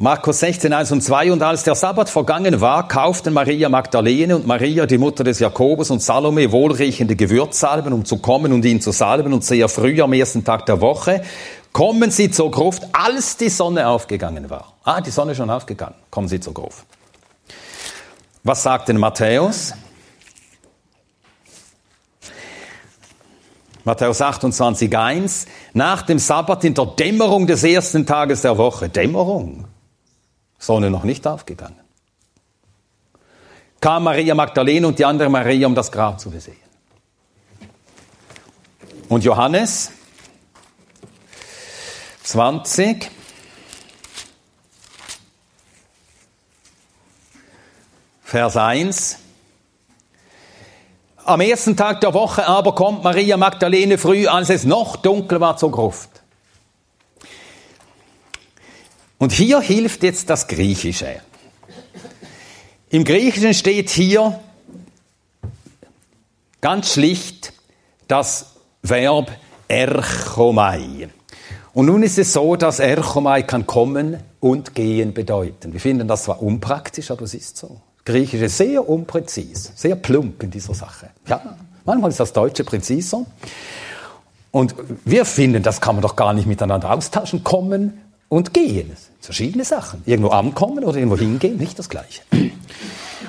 Markus 0.00 0.38
16, 0.38 0.72
1 0.72 0.92
und 0.92 1.00
2. 1.00 1.32
Und 1.32 1.42
als 1.42 1.64
der 1.64 1.74
Sabbat 1.74 2.08
vergangen 2.08 2.60
war, 2.60 2.86
kauften 2.86 3.32
Maria 3.32 3.68
Magdalene 3.68 4.36
und 4.36 4.46
Maria, 4.46 4.86
die 4.86 4.96
Mutter 4.96 5.24
des 5.24 5.40
Jakobus 5.40 5.90
und 5.90 6.00
Salome, 6.00 6.52
wohlriechende 6.52 7.16
Gewürzsalben, 7.16 7.92
um 7.92 8.04
zu 8.04 8.18
kommen 8.18 8.52
und 8.52 8.64
ihn 8.64 8.80
zu 8.80 8.92
salben. 8.92 9.32
Und 9.32 9.44
sehr 9.44 9.68
früh 9.68 10.00
am 10.00 10.12
ersten 10.12 10.44
Tag 10.44 10.66
der 10.66 10.80
Woche 10.80 11.24
kommen 11.72 12.12
sie 12.12 12.30
zur 12.30 12.52
Gruft, 12.52 12.84
als 12.92 13.38
die 13.38 13.48
Sonne 13.48 13.88
aufgegangen 13.88 14.48
war. 14.50 14.72
Ah, 14.84 15.00
die 15.00 15.10
Sonne 15.10 15.32
ist 15.32 15.38
schon 15.38 15.50
aufgegangen. 15.50 15.96
Kommen 16.10 16.28
sie 16.28 16.38
zur 16.38 16.54
Gruft. 16.54 16.86
Was 18.44 18.62
sagt 18.62 18.88
denn 18.90 18.98
Matthäus? 18.98 19.74
Matthäus 23.82 24.22
28, 24.22 24.96
1. 24.96 25.46
Nach 25.72 26.02
dem 26.02 26.20
Sabbat 26.20 26.62
in 26.62 26.74
der 26.74 26.86
Dämmerung 26.86 27.48
des 27.48 27.64
ersten 27.64 28.06
Tages 28.06 28.42
der 28.42 28.56
Woche. 28.56 28.88
Dämmerung. 28.88 29.64
Sonne 30.58 30.90
noch 30.90 31.04
nicht 31.04 31.26
aufgegangen. 31.26 31.78
Kam 33.80 34.04
Maria 34.04 34.34
Magdalene 34.34 34.86
und 34.86 34.98
die 34.98 35.04
andere 35.04 35.28
Maria, 35.28 35.66
um 35.66 35.74
das 35.74 35.92
Grab 35.92 36.18
zu 36.18 36.30
besehen. 36.30 36.56
Und 39.08 39.24
Johannes 39.24 39.92
20, 42.24 43.10
Vers 48.22 48.56
1. 48.58 49.18
Am 51.24 51.40
ersten 51.40 51.76
Tag 51.76 52.02
der 52.02 52.12
Woche 52.12 52.46
aber 52.46 52.74
kommt 52.74 53.02
Maria 53.02 53.38
Magdalene 53.38 53.96
früh, 53.96 54.26
als 54.26 54.50
es 54.50 54.64
noch 54.64 54.96
dunkel 54.96 55.40
war, 55.40 55.56
zur 55.56 55.70
Gruft. 55.70 56.17
Und 59.18 59.32
hier 59.32 59.60
hilft 59.60 60.04
jetzt 60.04 60.30
das 60.30 60.46
Griechische. 60.46 61.20
Im 62.90 63.04
Griechischen 63.04 63.52
steht 63.52 63.90
hier 63.90 64.38
ganz 66.60 66.92
schlicht 66.92 67.52
das 68.06 68.54
Verb 68.82 69.30
erchomai. 69.66 71.08
Und 71.74 71.86
nun 71.86 72.02
ist 72.02 72.18
es 72.18 72.32
so, 72.32 72.56
dass 72.56 72.78
erchomai 72.78 73.42
kann 73.42 73.66
kommen 73.66 74.18
und 74.40 74.74
gehen 74.74 75.12
bedeuten. 75.12 75.72
Wir 75.72 75.80
finden 75.80 76.08
das 76.08 76.24
zwar 76.24 76.42
unpraktisch, 76.42 77.10
aber 77.10 77.22
es 77.22 77.34
ist 77.34 77.56
so. 77.56 77.80
Griechische 78.04 78.48
sehr 78.48 78.88
unpräzis, 78.88 79.72
sehr 79.74 79.96
plump 79.96 80.42
in 80.42 80.50
dieser 80.50 80.74
Sache. 80.74 81.10
Ja, 81.26 81.56
manchmal 81.84 82.10
ist 82.10 82.20
das 82.20 82.32
Deutsche 82.32 82.64
präziser. 82.64 83.26
Und 84.50 84.74
wir 85.04 85.26
finden, 85.26 85.62
das 85.62 85.80
kann 85.80 85.96
man 85.96 86.02
doch 86.02 86.16
gar 86.16 86.32
nicht 86.32 86.46
miteinander 86.46 86.90
austauschen, 86.90 87.44
kommen 87.44 88.00
und 88.28 88.54
gehen. 88.54 88.96
Verschiedene 89.20 89.64
Sachen. 89.64 90.02
Irgendwo 90.06 90.30
ankommen 90.30 90.84
oder 90.84 90.96
irgendwo 90.96 91.16
hingehen, 91.16 91.56
nicht 91.56 91.78
das 91.78 91.88
Gleiche. 91.88 92.22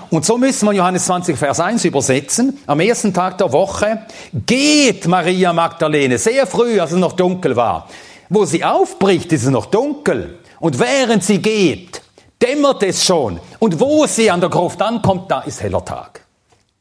Und 0.09 0.25
so 0.25 0.37
müssen 0.37 0.65
wir 0.65 0.73
Johannes 0.73 1.05
20, 1.05 1.37
Vers 1.37 1.59
1 1.59 1.85
übersetzen. 1.85 2.57
Am 2.65 2.79
ersten 2.79 3.13
Tag 3.13 3.37
der 3.37 3.51
Woche 3.51 4.05
geht 4.33 5.07
Maria 5.07 5.53
Magdalene 5.53 6.17
sehr 6.17 6.47
früh, 6.47 6.79
als 6.79 6.91
es 6.91 6.97
noch 6.97 7.13
dunkel 7.13 7.55
war. 7.55 7.87
Wo 8.29 8.45
sie 8.45 8.63
aufbricht, 8.63 9.31
ist 9.33 9.43
es 9.43 9.49
noch 9.49 9.67
dunkel. 9.67 10.39
Und 10.59 10.79
während 10.79 11.23
sie 11.23 11.39
geht, 11.39 12.01
dämmert 12.41 12.83
es 12.83 13.03
schon. 13.03 13.39
Und 13.59 13.79
wo 13.79 14.05
sie 14.07 14.31
an 14.31 14.39
der 14.39 14.49
Gruft 14.49 14.81
ankommt, 14.81 15.29
da 15.29 15.41
ist 15.41 15.61
heller 15.61 15.83
Tag. 15.85 16.25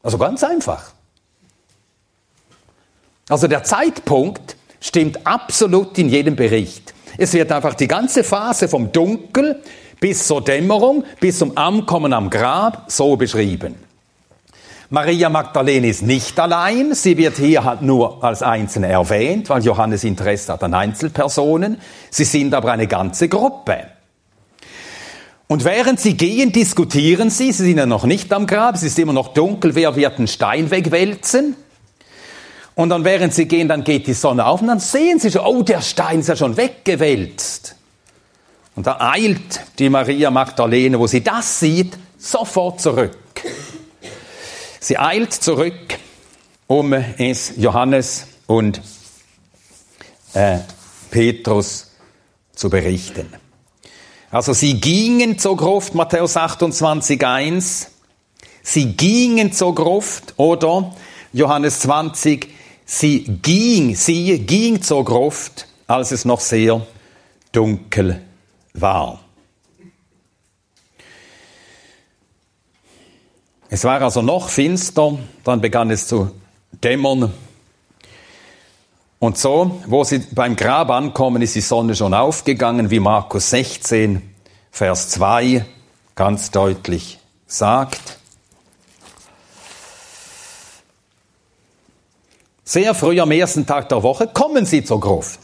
Also 0.01 0.17
ganz 0.17 0.43
einfach. 0.43 0.91
Also 3.29 3.47
der 3.47 3.63
Zeitpunkt 3.63 4.55
stimmt 4.79 5.25
absolut 5.27 5.97
in 5.97 6.09
jedem 6.09 6.35
Bericht. 6.35 6.93
Es 7.21 7.33
wird 7.33 7.51
einfach 7.51 7.73
die 7.73 7.89
ganze 7.89 8.23
Phase 8.23 8.69
vom 8.69 8.93
Dunkel 8.93 9.61
bis 9.99 10.25
zur 10.25 10.41
Dämmerung, 10.41 11.03
bis 11.19 11.39
zum 11.39 11.57
Ankommen 11.57 12.13
am 12.13 12.29
Grab 12.29 12.85
so 12.87 13.17
beschrieben. 13.17 13.75
Maria 14.89 15.27
Magdalene 15.27 15.89
ist 15.89 16.01
nicht 16.01 16.39
allein, 16.39 16.95
sie 16.95 17.17
wird 17.17 17.35
hier 17.35 17.65
halt 17.65 17.81
nur 17.81 18.23
als 18.23 18.41
Einzelne 18.41 18.87
erwähnt, 18.87 19.49
weil 19.49 19.65
Johannes 19.65 20.05
Interesse 20.05 20.53
hat 20.53 20.63
an 20.63 20.73
Einzelpersonen. 20.73 21.81
Sie 22.09 22.23
sind 22.23 22.53
aber 22.53 22.71
eine 22.71 22.87
ganze 22.87 23.27
Gruppe. 23.27 23.87
Und 25.47 25.65
während 25.65 25.99
sie 25.99 26.15
gehen, 26.15 26.53
diskutieren 26.53 27.29
sie, 27.29 27.51
sie 27.51 27.65
sind 27.65 27.79
ja 27.79 27.85
noch 27.85 28.05
nicht 28.05 28.31
am 28.31 28.47
Grab, 28.47 28.75
es 28.75 28.83
ist 28.83 28.97
immer 28.97 29.13
noch 29.13 29.33
dunkel, 29.33 29.75
wer 29.75 29.97
wird 29.97 30.19
den 30.19 30.27
Stein 30.27 30.71
wegwälzen? 30.71 31.57
Und 32.79 32.91
dann 32.91 33.03
während 33.03 33.33
sie 33.33 33.45
gehen, 33.45 33.67
dann 33.67 33.83
geht 33.83 34.07
die 34.07 34.13
Sonne 34.13 34.45
auf 34.45 34.61
und 34.61 34.67
dann 34.67 34.79
sehen 34.79 35.19
sie 35.19 35.29
schon, 35.29 35.41
oh, 35.41 35.63
der 35.63 35.81
Stein 35.81 36.21
ist 36.21 36.29
ja 36.29 36.37
schon 36.37 36.55
weggewälzt. 36.55 37.75
Und 38.73 38.87
da 38.87 39.01
eilt 39.01 39.65
die 39.79 39.89
Maria 39.89 40.31
Magdalene, 40.31 40.97
wo 40.97 41.05
sie 41.05 41.21
das 41.21 41.59
sieht, 41.59 41.97
sofort 42.17 42.79
zurück. 42.79 43.17
Sie 44.79 44.97
eilt 44.97 45.33
zurück, 45.33 45.99
um 46.67 46.93
es 46.93 47.51
Johannes 47.57 48.27
und 48.47 48.81
äh, 50.33 50.59
Petrus 51.11 51.91
zu 52.55 52.69
berichten. 52.69 53.27
Also 54.31 54.53
sie 54.53 54.79
gingen 54.79 55.37
zur 55.37 55.57
Gruft, 55.57 55.95
Matthäus 55.95 56.37
28, 56.37 57.27
1. 57.27 57.87
Sie 58.63 58.93
gingen 58.93 59.51
zur 59.51 59.75
Gruft 59.75 60.35
oder 60.37 60.95
Johannes 61.33 61.81
20, 61.81 62.58
sie 62.89 63.23
ging, 63.23 63.95
sie 63.95 64.39
ging 64.39 64.81
zur 64.81 65.05
Gruft, 65.05 65.67
als 65.85 66.11
es 66.11 66.25
noch 66.25 66.39
sehr 66.39 66.85
dunkel 67.51 68.19
war. 68.73 69.19
Es 73.69 73.83
war 73.83 74.01
also 74.01 74.23
noch 74.23 74.49
finster, 74.49 75.19
dann 75.43 75.61
begann 75.61 75.91
es 75.91 76.07
zu 76.07 76.31
dämmern. 76.83 77.31
Und 79.19 79.37
so, 79.37 79.81
wo 79.85 80.03
sie 80.03 80.19
beim 80.31 80.55
Grab 80.55 80.89
ankommen, 80.89 81.43
ist 81.43 81.53
die 81.53 81.61
Sonne 81.61 81.95
schon 81.95 82.15
aufgegangen, 82.15 82.89
wie 82.89 82.99
Markus 82.99 83.51
16, 83.51 84.33
Vers 84.71 85.09
2 85.09 85.63
ganz 86.15 86.49
deutlich 86.49 87.19
sagt. 87.45 88.18
Sehr 92.69 92.93
früh 92.93 93.19
am 93.19 93.31
ersten 93.31 93.65
Tag 93.65 93.89
der 93.89 94.03
Woche 94.03 94.27
kommen 94.27 94.63
sie 94.63 94.83
zur 94.83 94.99
Gruft. 94.99 95.39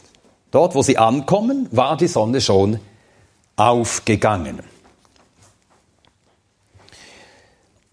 Dort, 0.52 0.76
wo 0.76 0.82
sie 0.82 0.96
ankommen, 0.96 1.66
war 1.72 1.96
die 1.96 2.06
Sonne 2.06 2.40
schon 2.40 2.78
aufgegangen. 3.56 4.60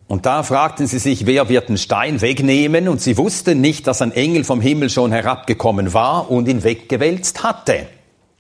Und 0.08 0.28
da 0.28 0.44
fragten 0.44 0.86
sie 0.86 1.00
sich, 1.00 1.26
wer 1.26 1.50
wird 1.50 1.68
den 1.68 1.80
Stein 1.80 2.22
wegnehmen? 2.22 2.88
Und 2.88 3.02
sie 3.02 3.18
wussten 3.18 3.60
nicht, 3.60 3.88
dass 3.88 4.04
ein 4.04 4.12
Engel 4.12 4.44
vom 4.44 4.62
Himmel 4.62 4.92
schon 4.92 5.12
herabgekommen 5.12 5.96
war 5.96 6.30
und 6.30 6.48
ihn 6.48 6.64
weggewälzt 6.64 7.42
hatte. 7.42 7.88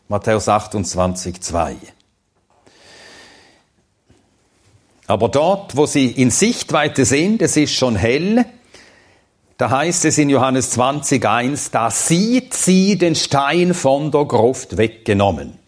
Matthäus 0.10 0.48
28, 0.48 1.41
2. 1.41 1.76
Aber 5.08 5.30
dort, 5.30 5.76
wo 5.76 5.88
sie 5.88 6.06
in 6.06 6.30
Sichtweite 6.30 7.06
sind, 7.06 7.41
es 7.41 7.58
ist 7.58 7.74
schon 7.74 7.96
hell, 7.96 8.46
da 9.58 9.70
heißt 9.70 10.06
es 10.06 10.18
in 10.18 10.30
Johannes 10.30 10.72
20, 10.72 11.26
1, 11.26 11.72
da 11.72 11.91
sieht 11.91 12.54
sie 12.54 12.97
den 12.97 13.16
Stein 13.16 13.74
von 13.74 14.12
der 14.12 14.26
Gruft 14.26 14.78
weggenommen. 14.78 15.60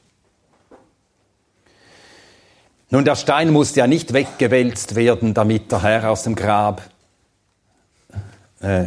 Nun, 2.90 3.06
der 3.06 3.16
Stein 3.16 3.52
musste 3.52 3.82
ja 3.82 3.88
nicht 3.88 4.14
weggewälzt 4.14 4.96
werden, 4.96 5.34
damit 5.34 5.72
der 5.72 5.84
Herr 5.84 6.10
aus 6.10 6.24
dem 6.24 6.36
Grab 6.36 6.82
äh, 8.62 8.86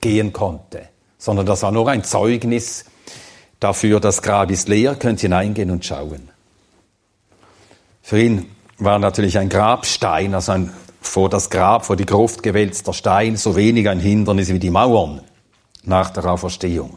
gehen 0.00 0.32
konnte, 0.32 0.88
sondern 1.18 1.46
das 1.46 1.62
war 1.62 1.72
nur 1.72 1.88
ein 1.88 2.04
Zeugnis 2.04 2.84
dafür, 3.60 4.00
das 4.00 4.22
Grab 4.22 4.50
ist 4.50 4.68
leer, 4.68 4.94
könnt 4.94 5.20
hineingehen 5.20 5.70
und 5.70 5.84
schauen. 5.84 6.28
Für 8.02 8.20
ihn 8.20 8.50
war 8.78 8.98
natürlich 8.98 9.38
ein 9.38 9.48
Grabstein, 9.48 10.34
also 10.34 10.52
ein 10.52 10.72
vor 11.06 11.28
das 11.28 11.50
Grab, 11.50 11.84
vor 11.84 11.96
die 11.96 12.06
Gruft 12.06 12.42
gewälzter 12.42 12.92
Stein, 12.92 13.36
so 13.36 13.56
wenig 13.56 13.88
ein 13.88 14.00
Hindernis 14.00 14.48
wie 14.48 14.58
die 14.58 14.70
Mauern 14.70 15.20
nach 15.84 16.10
der 16.10 16.24
Auferstehung. 16.24 16.96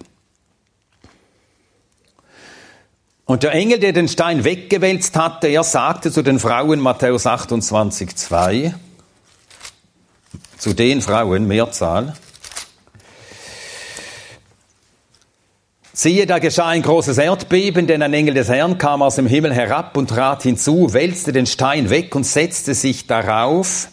Und 3.26 3.42
der 3.42 3.54
Engel, 3.54 3.80
der 3.80 3.92
den 3.92 4.08
Stein 4.08 4.44
weggewälzt 4.44 5.16
hatte, 5.16 5.48
er 5.48 5.64
sagte 5.64 6.12
zu 6.12 6.22
den 6.22 6.40
Frauen, 6.40 6.80
Matthäus 6.80 7.26
28, 7.26 8.16
2, 8.16 8.76
zu 10.58 10.74
den 10.74 11.02
Frauen, 11.02 11.48
Mehrzahl, 11.48 12.14
Siehe, 15.98 16.26
da 16.26 16.40
geschah 16.40 16.68
ein 16.68 16.82
großes 16.82 17.18
Erdbeben, 17.18 17.88
denn 17.88 18.02
ein 18.02 18.14
Engel 18.14 18.34
des 18.34 18.50
Herrn 18.50 18.78
kam 18.78 19.02
aus 19.02 19.16
dem 19.16 19.28
Himmel 19.28 19.54
herab 19.54 19.96
und 19.96 20.10
trat 20.10 20.44
hinzu, 20.44 20.92
wälzte 20.92 21.32
den 21.32 21.46
Stein 21.46 21.90
weg 21.90 22.14
und 22.16 22.26
setzte 22.26 22.74
sich 22.74 23.08
darauf. 23.08 23.88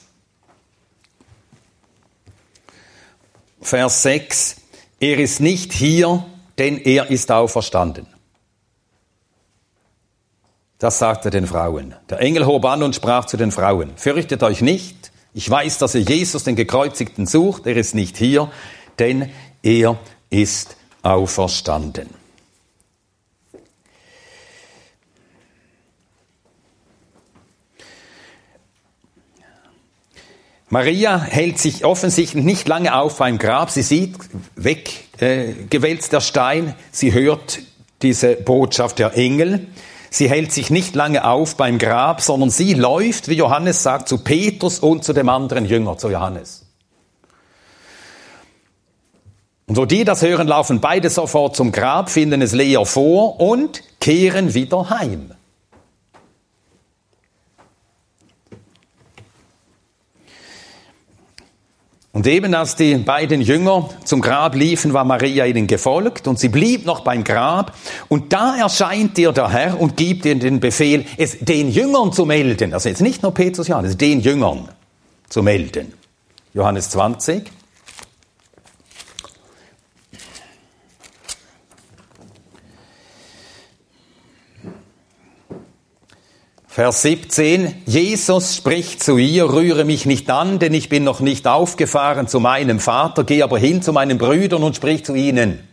Vers 3.62 4.02
6, 4.02 4.56
er 5.00 5.18
ist 5.18 5.40
nicht 5.40 5.72
hier, 5.72 6.24
denn 6.58 6.78
er 6.78 7.10
ist 7.10 7.30
auferstanden. 7.30 8.06
Das 10.78 10.98
sagte 10.98 11.30
den 11.30 11.46
Frauen. 11.46 11.94
Der 12.10 12.20
Engel 12.20 12.44
hob 12.44 12.64
an 12.64 12.82
und 12.82 12.94
sprach 12.94 13.24
zu 13.26 13.36
den 13.36 13.52
Frauen, 13.52 13.92
fürchtet 13.96 14.42
euch 14.42 14.60
nicht, 14.62 15.12
ich 15.32 15.48
weiß, 15.48 15.78
dass 15.78 15.94
ihr 15.94 16.02
Jesus, 16.02 16.44
den 16.44 16.56
Gekreuzigten, 16.56 17.26
sucht, 17.26 17.66
er 17.66 17.76
ist 17.76 17.94
nicht 17.94 18.16
hier, 18.16 18.50
denn 18.98 19.30
er 19.62 19.96
ist 20.28 20.76
auferstanden. 21.02 22.21
Maria 30.72 31.20
hält 31.20 31.58
sich 31.58 31.84
offensichtlich 31.84 32.42
nicht 32.44 32.66
lange 32.66 32.94
auf 32.94 33.18
beim 33.18 33.36
Grab. 33.36 33.68
Sie 33.70 33.82
sieht 33.82 34.16
weggewälzt 34.56 36.08
äh, 36.08 36.10
der 36.12 36.20
Stein. 36.22 36.74
Sie 36.90 37.12
hört 37.12 37.58
diese 38.00 38.36
Botschaft 38.36 38.98
der 38.98 39.14
Engel. 39.14 39.66
Sie 40.08 40.30
hält 40.30 40.50
sich 40.50 40.70
nicht 40.70 40.94
lange 40.94 41.26
auf 41.26 41.58
beim 41.58 41.76
Grab, 41.76 42.22
sondern 42.22 42.48
sie 42.48 42.72
läuft, 42.72 43.28
wie 43.28 43.34
Johannes 43.34 43.82
sagt, 43.82 44.08
zu 44.08 44.16
Petrus 44.24 44.78
und 44.78 45.04
zu 45.04 45.12
dem 45.12 45.28
anderen 45.28 45.66
Jünger, 45.66 45.98
zu 45.98 46.08
Johannes. 46.08 46.64
Und 49.66 49.74
so 49.74 49.84
die 49.84 50.04
das 50.04 50.22
hören, 50.22 50.48
laufen 50.48 50.80
beide 50.80 51.10
sofort 51.10 51.54
zum 51.54 51.70
Grab, 51.70 52.08
finden 52.08 52.40
es 52.40 52.52
leer 52.52 52.86
vor 52.86 53.40
und 53.40 53.82
kehren 54.00 54.54
wieder 54.54 54.88
heim. 54.88 55.32
Und 62.14 62.26
eben 62.26 62.54
als 62.54 62.76
die 62.76 62.94
beiden 62.96 63.40
Jünger 63.40 63.88
zum 64.04 64.20
Grab 64.20 64.54
liefen, 64.54 64.92
war 64.92 65.04
Maria 65.04 65.46
ihnen 65.46 65.66
gefolgt 65.66 66.28
und 66.28 66.38
sie 66.38 66.50
blieb 66.50 66.84
noch 66.84 67.00
beim 67.00 67.24
Grab. 67.24 67.74
Und 68.08 68.34
da 68.34 68.54
erscheint 68.56 69.16
ihr 69.18 69.32
der 69.32 69.50
Herr 69.50 69.80
und 69.80 69.96
gibt 69.96 70.26
ihnen 70.26 70.40
den 70.40 70.60
Befehl, 70.60 71.06
es 71.16 71.38
den 71.40 71.70
Jüngern 71.70 72.12
zu 72.12 72.26
melden. 72.26 72.74
Also 72.74 72.90
jetzt 72.90 73.00
nicht 73.00 73.22
nur 73.22 73.32
Petrus, 73.32 73.68
Johannes, 73.68 73.96
den 73.96 74.20
Jüngern 74.20 74.68
zu 75.30 75.42
melden. 75.42 75.94
Johannes 76.52 76.90
20. 76.90 77.50
Vers 86.74 87.02
17, 87.02 87.82
Jesus 87.84 88.56
spricht 88.56 89.02
zu 89.02 89.18
ihr, 89.18 89.52
rühre 89.52 89.84
mich 89.84 90.06
nicht 90.06 90.30
an, 90.30 90.58
denn 90.58 90.72
ich 90.72 90.88
bin 90.88 91.04
noch 91.04 91.20
nicht 91.20 91.46
aufgefahren 91.46 92.28
zu 92.28 92.40
meinem 92.40 92.80
Vater, 92.80 93.24
geh 93.24 93.42
aber 93.42 93.58
hin 93.58 93.82
zu 93.82 93.92
meinen 93.92 94.16
Brüdern 94.16 94.62
und 94.62 94.74
sprich 94.74 95.04
zu 95.04 95.14
ihnen. 95.14 95.68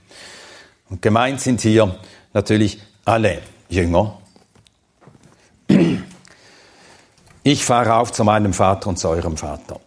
Und 0.90 1.02
gemeint 1.02 1.40
sind 1.40 1.62
hier 1.62 1.98
natürlich 2.34 2.82
alle 3.06 3.42
Jünger. 3.70 4.20
Ich 7.44 7.64
fahre 7.64 7.94
auf 7.96 8.12
zu 8.12 8.26
meinem 8.26 8.52
Vater 8.52 8.90
und 8.90 9.00
zu 9.00 9.08
eurem 9.08 9.38
Vater. 9.38 9.80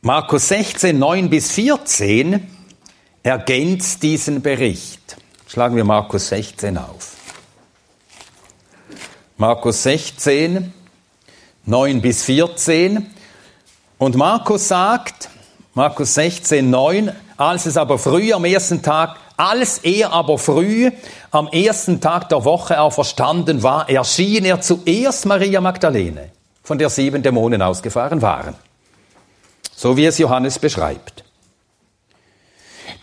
Markus 0.00 0.48
16, 0.48 0.98
9 0.98 1.28
bis 1.28 1.52
14 1.52 2.59
ergänzt 3.22 4.02
diesen 4.02 4.42
Bericht. 4.42 5.16
Schlagen 5.46 5.76
wir 5.76 5.84
Markus 5.84 6.28
16 6.28 6.78
auf. 6.78 7.16
Markus 9.36 9.82
16, 9.82 10.72
9 11.66 12.00
bis 12.00 12.24
14. 12.24 13.06
Und 13.98 14.16
Markus 14.16 14.68
sagt, 14.68 15.28
Markus 15.74 16.14
16, 16.14 16.68
9, 16.68 17.12
als 17.36 17.66
es 17.66 17.76
aber 17.76 17.98
früh 17.98 18.32
am 18.32 18.44
ersten 18.44 18.82
Tag, 18.82 19.16
als 19.36 19.78
er 19.78 20.12
aber 20.12 20.38
früh 20.38 20.90
am 21.30 21.48
ersten 21.48 22.00
Tag 22.00 22.28
der 22.28 22.44
Woche 22.44 22.80
auferstanden 22.80 23.62
war, 23.62 23.88
erschien 23.88 24.44
er 24.44 24.60
zuerst 24.60 25.24
Maria 25.26 25.60
Magdalene, 25.60 26.30
von 26.62 26.76
der 26.78 26.90
sieben 26.90 27.22
Dämonen 27.22 27.62
ausgefahren 27.62 28.20
waren. 28.20 28.54
So 29.74 29.96
wie 29.96 30.04
es 30.04 30.18
Johannes 30.18 30.58
beschreibt. 30.58 31.24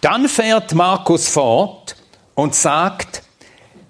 Dann 0.02 0.30
fährt 0.30 0.74
Markus 0.74 1.28
fort 1.28 1.96
und 2.36 2.54
sagt, 2.56 3.24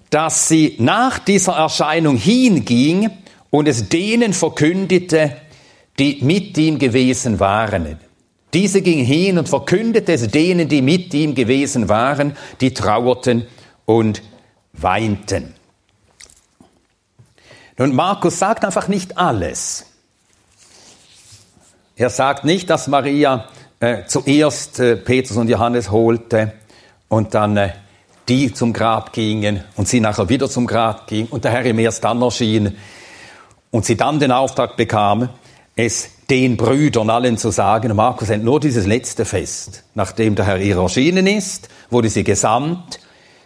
dass 0.10 0.48
sie 0.48 0.76
nach 0.80 1.20
dieser 1.20 1.54
Erscheinung 1.54 2.16
hinging 2.16 3.10
und 3.50 3.68
es 3.68 3.90
denen 3.90 4.34
verkündete, 4.34 5.36
die 6.00 6.20
mit 6.22 6.58
ihm 6.58 6.80
gewesen 6.80 7.40
waren. 7.40 8.00
Diese 8.54 8.82
ging 8.82 9.04
hin 9.04 9.38
und 9.38 9.50
verkündete 9.50 10.14
es 10.14 10.28
denen, 10.30 10.70
die 10.70 10.82
mit 10.82 11.14
ihm 11.14 11.36
gewesen 11.36 11.90
waren, 11.90 12.38
die 12.62 12.74
trauerten 12.74 13.46
und 13.86 14.22
weinten. 14.74 15.54
Nun, 17.78 17.94
Markus 17.94 18.40
sagt 18.40 18.64
einfach 18.64 18.88
nicht 18.88 19.18
alles. 19.18 19.86
Er 21.96 22.10
sagt 22.10 22.46
nicht, 22.46 22.70
dass 22.70 22.88
Maria 22.88 23.50
äh, 23.80 24.06
zuerst 24.08 24.80
äh, 24.80 24.96
Petrus 24.96 25.38
und 25.38 25.50
Johannes 25.50 25.92
holte 25.92 26.54
und 27.08 27.34
dann 27.34 27.58
äh, 27.58 27.70
die 28.28 28.54
zum 28.54 28.74
Grab 28.74 29.14
gingen 29.14 29.64
und 29.76 29.88
sie 29.88 30.00
nachher 30.00 30.30
wieder 30.30 30.50
zum 30.50 30.68
Grab 30.68 31.08
gingen 31.08 31.28
und 31.30 31.44
der 31.46 31.52
Herr 31.52 31.66
ihm 31.66 31.80
erst 31.80 32.04
dann 32.04 32.22
erschien 32.22 32.76
und 33.72 33.86
sie 33.86 33.96
dann 33.96 34.20
den 34.20 34.32
Auftrag 34.32 34.76
bekam, 34.78 35.30
es 35.76 36.10
den 36.30 36.58
Brüdern 36.58 37.10
allen 37.10 37.38
zu 37.38 37.52
sagen, 37.52 37.96
Markus 37.96 38.30
nur 38.30 38.60
dieses 38.60 38.86
letzte 38.86 39.24
Fest, 39.24 39.84
nachdem 39.94 40.36
der 40.36 40.46
Herr 40.46 40.58
ihr 40.58 40.78
erschienen 40.78 41.28
ist, 41.28 41.70
wurde 41.90 42.10
sie 42.10 42.24
gesandt, 42.24 43.00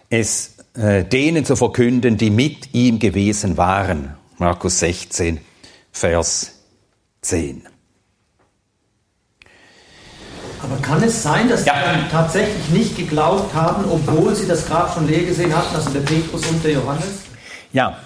es 0.10 0.56
äh, 0.76 1.04
denen 1.04 1.46
zu 1.46 1.56
verkünden, 1.56 2.18
die 2.18 2.30
mit 2.32 2.74
ihm 2.74 2.98
gewesen 2.98 3.58
waren. 3.58 4.16
Markus 4.38 4.80
16, 4.80 5.40
Vers 5.92 6.54
10. 7.22 7.68
Aber 10.64 10.81
kann 10.92 11.04
es 11.04 11.24
sein, 11.24 11.48
dass 11.48 11.64
Ja. 11.66 11.74
sie 11.74 11.86
dann 11.86 12.10
tatsächlich 12.12 12.68
nicht 12.70 12.98
geglaubt 12.98 13.54
haben, 13.54 13.86
obwohl 13.90 14.36
sie 14.36 14.46
das 14.46 14.68
Grab 14.68 14.94
schon 14.94 15.08
leer 15.08 15.24
gesehen 15.24 15.56
hatten, 15.56 15.74
also 15.74 15.90
der 15.90 16.02
Petrus 16.02 16.46
und 16.48 16.62
der 16.64 16.72
Johannes? 16.74 17.06
Ja, 17.72 17.98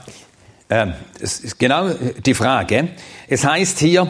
ähm, 0.69 0.93
es 1.19 1.39
ist 1.39 1.57
genau 1.57 1.89
die 2.23 2.36
Frage. 2.36 2.89
Es 3.27 3.43
heißt 3.43 3.79
hier, 3.79 4.07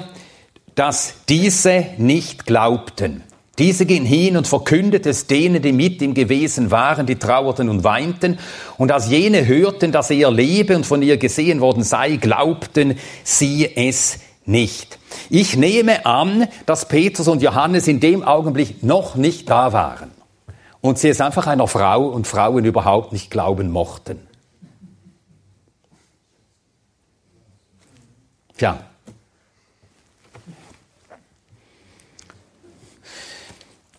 dass 0.75 1.13
diese 1.29 1.85
nicht 1.97 2.45
glaubten. 2.45 3.23
Diese 3.57 3.85
gingen 3.85 4.05
hin 4.05 4.35
und 4.35 4.45
verkündeten 4.45 5.09
es 5.09 5.27
denen, 5.27 5.61
die 5.61 5.71
mit 5.71 6.01
ihm 6.01 6.13
gewesen 6.13 6.69
waren, 6.69 7.05
die 7.05 7.15
trauerten 7.15 7.69
und 7.69 7.85
weinten. 7.85 8.37
Und 8.77 8.91
als 8.91 9.07
jene 9.07 9.47
hörten, 9.47 9.93
dass 9.93 10.09
er 10.09 10.29
lebe 10.29 10.75
und 10.75 10.85
von 10.85 11.01
ihr 11.01 11.15
gesehen 11.15 11.61
worden 11.61 11.83
sei, 11.83 12.17
glaubten 12.17 12.97
sie 13.23 13.69
es 13.73 14.19
nicht. 14.45 14.99
Ich 15.29 15.55
nehme 15.55 16.05
an, 16.05 16.47
dass 16.65 16.87
Petrus 16.87 17.27
und 17.27 17.41
Johannes 17.41 17.87
in 17.87 17.99
dem 17.99 18.23
Augenblick 18.23 18.83
noch 18.83 19.15
nicht 19.15 19.49
da 19.49 19.73
waren. 19.73 20.11
Und 20.81 20.99
sie 20.99 21.09
es 21.09 21.21
einfach 21.21 21.47
einer 21.47 21.67
Frau 21.67 22.05
und 22.07 22.27
Frauen 22.27 22.63
überhaupt 22.63 23.11
nicht 23.11 23.31
glauben 23.31 23.71
mochten. 23.71 24.19
Tja. 28.57 28.79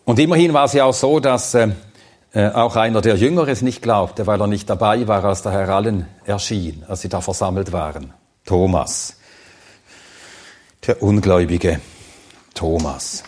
Und 0.05 0.19
immerhin 0.19 0.53
war 0.53 0.65
es 0.65 0.73
ja 0.73 0.85
auch 0.85 0.93
so, 0.93 1.19
dass 1.19 1.53
äh, 1.53 1.67
äh, 2.31 2.49
auch 2.51 2.77
einer 2.77 3.01
der 3.01 3.17
Jünger 3.17 3.47
es 3.49 3.61
nicht 3.61 3.81
glaubte, 3.81 4.25
weil 4.25 4.39
er 4.39 4.47
nicht 4.47 4.69
dabei 4.69 5.07
war, 5.07 5.23
als 5.25 5.41
der 5.41 5.51
Herr 5.51 5.69
allen 5.69 6.07
erschien, 6.23 6.85
als 6.87 7.01
sie 7.01 7.09
da 7.09 7.19
versammelt 7.19 7.73
waren. 7.73 8.13
Thomas. 8.45 9.16
Der 10.85 11.01
ungläubige 11.01 11.81
Thomas. 12.53 13.23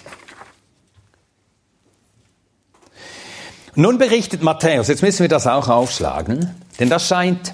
Nun 3.75 3.97
berichtet 3.97 4.43
Matthäus, 4.43 4.87
jetzt 4.87 5.01
müssen 5.01 5.21
wir 5.21 5.29
das 5.29 5.47
auch 5.47 5.67
aufschlagen, 5.67 6.55
denn 6.79 6.89
das 6.89 7.07
scheint 7.07 7.53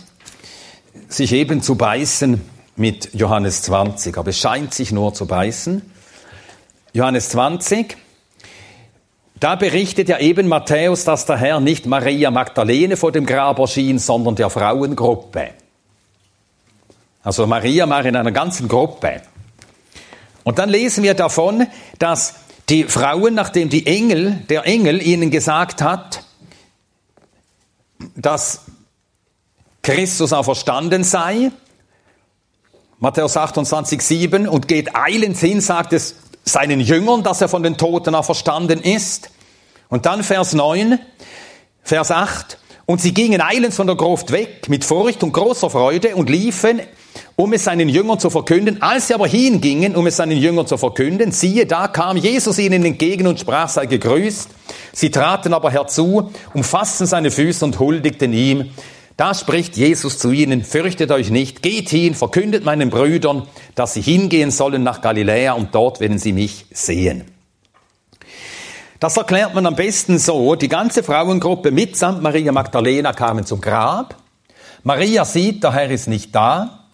sich 1.07 1.33
eben 1.33 1.61
zu 1.61 1.75
beißen 1.75 2.41
mit 2.75 3.13
Johannes 3.13 3.61
20, 3.63 4.17
aber 4.17 4.29
es 4.29 4.39
scheint 4.39 4.73
sich 4.73 4.91
nur 4.91 5.13
zu 5.13 5.27
beißen. 5.27 5.81
Johannes 6.93 7.29
20, 7.29 7.97
da 9.39 9.55
berichtet 9.55 10.09
ja 10.09 10.19
eben 10.19 10.47
Matthäus, 10.47 11.03
dass 11.03 11.25
der 11.25 11.37
Herr 11.37 11.59
nicht 11.59 11.85
Maria 11.85 12.31
Magdalene 12.31 12.97
vor 12.97 13.11
dem 13.11 13.25
Grab 13.25 13.59
erschien, 13.59 13.99
sondern 13.99 14.35
der 14.35 14.49
Frauengruppe. 14.49 15.49
Also 17.23 17.45
Maria 17.45 17.87
war 17.89 18.05
in 18.05 18.15
einer 18.15 18.31
ganzen 18.31 18.67
Gruppe. 18.67 19.21
Und 20.45 20.59
dann 20.59 20.69
lesen 20.69 21.03
wir 21.03 21.15
davon, 21.15 21.65
dass 21.97 22.35
die 22.69 22.83
Frauen, 22.83 23.33
nachdem 23.33 23.69
die 23.69 23.87
Engel, 23.87 24.43
der 24.47 24.65
Engel 24.65 25.01
ihnen 25.01 25.31
gesagt 25.31 25.81
hat, 25.81 26.23
dass 28.15 28.61
Christus 29.81 30.33
auferstanden 30.33 31.03
sei, 31.03 31.51
Matthäus 32.99 33.35
28, 33.35 34.01
7, 34.01 34.47
und 34.47 34.67
geht 34.67 34.95
eilends 34.95 35.39
hin, 35.39 35.61
sagt 35.61 35.93
es 35.93 36.15
seinen 36.43 36.79
Jüngern, 36.79 37.23
dass 37.23 37.41
er 37.41 37.49
von 37.49 37.63
den 37.63 37.75
Toten 37.75 38.13
auferstanden 38.13 38.81
ist. 38.81 39.31
Und 39.89 40.05
dann 40.05 40.23
Vers 40.23 40.53
9, 40.53 40.99
Vers 41.81 42.11
8, 42.11 42.59
und 42.85 43.01
sie 43.01 43.15
gingen 43.15 43.41
eilends 43.41 43.77
von 43.77 43.87
der 43.87 43.95
Gruft 43.95 44.31
weg 44.31 44.69
mit 44.69 44.85
Furcht 44.85 45.23
und 45.23 45.33
großer 45.33 45.71
Freude 45.71 46.15
und 46.15 46.29
liefen, 46.29 46.81
um 47.35 47.51
es 47.53 47.65
seinen 47.65 47.89
Jüngern 47.89 48.19
zu 48.19 48.29
verkünden. 48.29 48.81
Als 48.81 49.07
sie 49.07 49.13
aber 49.13 49.27
hingingen, 49.27 49.95
um 49.95 50.07
es 50.07 50.17
seinen 50.17 50.37
Jüngern 50.37 50.67
zu 50.67 50.77
verkünden, 50.77 51.31
siehe, 51.31 51.65
da 51.65 51.87
kam 51.87 52.17
Jesus 52.17 52.57
ihnen 52.59 52.85
entgegen 52.85 53.27
und 53.27 53.39
sprach, 53.39 53.69
sei 53.69 53.85
gegrüßt. 53.85 54.49
Sie 54.93 55.11
traten 55.11 55.53
aber 55.53 55.71
herzu, 55.71 56.31
umfassten 56.53 57.07
seine 57.07 57.31
Füße 57.31 57.65
und 57.65 57.79
huldigten 57.79 58.31
ihm. 58.31 58.71
Da 59.17 59.33
spricht 59.33 59.77
Jesus 59.77 60.17
zu 60.17 60.31
ihnen, 60.31 60.63
fürchtet 60.63 61.11
euch 61.11 61.29
nicht, 61.29 61.61
geht 61.61 61.89
hin, 61.89 62.15
verkündet 62.15 62.65
meinen 62.65 62.89
Brüdern, 62.89 63.43
dass 63.73 63.93
sie 63.93 64.01
hingehen 64.01 64.51
sollen 64.51 64.83
nach 64.83 65.01
Galiläa 65.01 65.53
und 65.53 65.73
dort 65.73 66.01
werden 66.01 66.19
sie 66.19 66.33
mich 66.33 66.65
sehen. 66.71 67.23
Das 68.99 69.15
erklärt 69.17 69.53
man 69.53 69.65
am 69.65 69.75
besten 69.75 70.19
so, 70.19 70.55
die 70.55 70.67
ganze 70.67 71.03
Frauengruppe 71.03 71.71
mitsamt 71.71 72.21
Maria 72.21 72.51
Magdalena 72.51 73.13
kamen 73.13 73.45
zum 73.45 73.61
Grab. 73.61 74.15
Maria 74.83 75.23
sieht, 75.25 75.63
der 75.63 75.73
Herr 75.73 75.89
ist 75.89 76.07
nicht 76.07 76.33
da, 76.35 76.84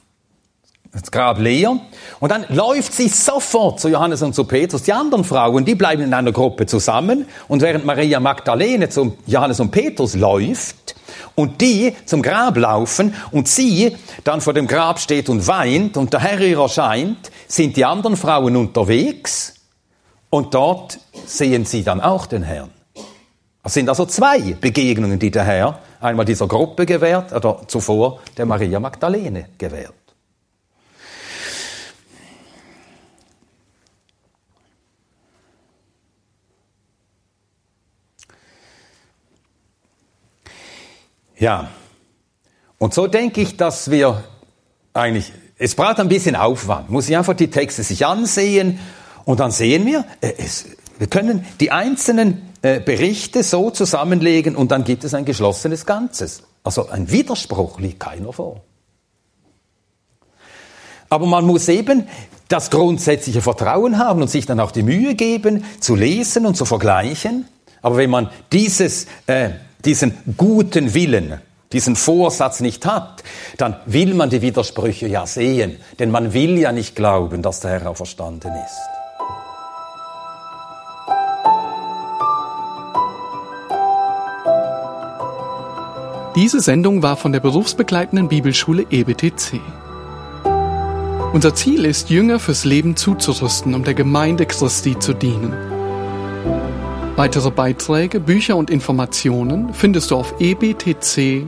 das 0.91 1.09
Grab 1.09 1.39
leer. 1.39 1.79
Und 2.19 2.31
dann 2.31 2.45
läuft 2.49 2.93
sie 2.93 3.07
sofort 3.07 3.79
zu 3.79 3.87
Johannes 3.87 4.21
und 4.21 4.35
zu 4.35 4.43
Petrus. 4.43 4.83
Die 4.83 4.93
anderen 4.93 5.23
Frauen, 5.23 5.63
die 5.63 5.75
bleiben 5.75 6.03
in 6.03 6.13
einer 6.13 6.31
Gruppe 6.31 6.65
zusammen. 6.65 7.25
Und 7.47 7.61
während 7.61 7.85
Maria 7.85 8.19
Magdalene 8.19 8.89
zu 8.89 9.17
Johannes 9.25 9.59
und 9.59 9.71
Petrus 9.71 10.15
läuft 10.15 10.95
und 11.35 11.61
die 11.61 11.95
zum 12.05 12.21
Grab 12.21 12.57
laufen 12.57 13.13
und 13.31 13.47
sie 13.47 13.95
dann 14.23 14.41
vor 14.41 14.53
dem 14.53 14.67
Grab 14.67 14.99
steht 14.99 15.29
und 15.29 15.47
weint 15.47 15.97
und 15.97 16.11
der 16.13 16.19
Herr 16.19 16.41
ihr 16.41 16.59
erscheint, 16.59 17.31
sind 17.47 17.77
die 17.77 17.85
anderen 17.85 18.17
Frauen 18.17 18.55
unterwegs 18.55 19.55
und 20.29 20.53
dort 20.53 20.99
sehen 21.25 21.65
sie 21.65 21.83
dann 21.83 22.01
auch 22.01 22.25
den 22.25 22.43
Herrn. 22.43 22.69
Es 23.63 23.73
sind 23.73 23.89
also 23.89 24.05
zwei 24.05 24.39
Begegnungen, 24.59 25.19
die 25.19 25.31
der 25.31 25.43
Herr 25.43 25.79
einmal 25.99 26.25
dieser 26.25 26.47
Gruppe 26.47 26.85
gewährt 26.85 27.31
oder 27.31 27.61
zuvor 27.67 28.19
der 28.35 28.45
Maria 28.45 28.79
Magdalene 28.79 29.49
gewährt. 29.57 30.00
Ja, 41.41 41.69
und 42.77 42.93
so 42.93 43.07
denke 43.07 43.41
ich, 43.41 43.57
dass 43.57 43.89
wir 43.89 44.23
eigentlich, 44.93 45.33
es 45.57 45.73
braucht 45.73 45.99
ein 45.99 46.07
bisschen 46.07 46.35
Aufwand, 46.35 46.91
muss 46.91 47.09
ich 47.09 47.17
einfach 47.17 47.33
die 47.33 47.49
Texte 47.49 47.81
sich 47.81 48.05
ansehen 48.05 48.79
und 49.25 49.39
dann 49.39 49.49
sehen 49.49 49.87
wir, 49.87 50.05
äh, 50.21 50.33
es, 50.37 50.67
wir 50.99 51.07
können 51.07 51.43
die 51.59 51.71
einzelnen 51.71 52.47
äh, 52.61 52.79
Berichte 52.79 53.41
so 53.41 53.71
zusammenlegen 53.71 54.55
und 54.55 54.69
dann 54.69 54.83
gibt 54.83 55.03
es 55.03 55.15
ein 55.15 55.25
geschlossenes 55.25 55.87
Ganzes. 55.87 56.43
Also 56.63 56.89
ein 56.89 57.09
Widerspruch 57.09 57.79
liegt 57.79 57.99
keiner 57.99 58.31
vor. 58.33 58.61
Aber 61.09 61.25
man 61.25 61.43
muss 61.43 61.67
eben 61.69 62.07
das 62.49 62.69
grundsätzliche 62.69 63.41
Vertrauen 63.41 63.97
haben 63.97 64.21
und 64.21 64.29
sich 64.29 64.45
dann 64.45 64.59
auch 64.59 64.69
die 64.69 64.83
Mühe 64.83 65.15
geben, 65.15 65.65
zu 65.79 65.95
lesen 65.95 66.45
und 66.45 66.55
zu 66.55 66.65
vergleichen. 66.65 67.47
Aber 67.81 67.97
wenn 67.97 68.11
man 68.11 68.29
dieses, 68.51 69.07
äh, 69.25 69.49
diesen 69.85 70.17
guten 70.37 70.93
Willen, 70.93 71.41
diesen 71.71 71.95
Vorsatz 71.95 72.59
nicht 72.59 72.85
hat, 72.85 73.23
dann 73.57 73.75
will 73.85 74.13
man 74.13 74.29
die 74.29 74.41
Widersprüche 74.41 75.07
ja 75.07 75.25
sehen. 75.25 75.77
Denn 75.99 76.11
man 76.11 76.33
will 76.33 76.57
ja 76.57 76.71
nicht 76.71 76.95
glauben, 76.95 77.41
dass 77.41 77.61
der 77.61 77.71
Herr 77.71 77.89
auferstanden 77.89 78.51
ist. 78.51 79.01
Diese 86.35 86.61
Sendung 86.61 87.03
war 87.03 87.17
von 87.17 87.33
der 87.33 87.41
berufsbegleitenden 87.41 88.29
Bibelschule 88.29 88.85
EBTC. 88.89 89.59
Unser 91.33 91.55
Ziel 91.55 91.85
ist, 91.85 92.09
Jünger 92.09 92.39
fürs 92.39 92.63
Leben 92.63 92.95
zuzurüsten, 92.95 93.73
um 93.73 93.83
der 93.83 93.93
Gemeinde 93.93 94.45
Christi 94.45 94.97
zu 94.97 95.13
dienen. 95.13 95.80
Weitere 97.15 97.51
Beiträge, 97.51 98.19
Bücher 98.19 98.55
und 98.55 98.69
Informationen 98.69 99.73
findest 99.73 100.11
du 100.11 100.15
auf 100.15 100.33
ebtc.org. 100.39 101.47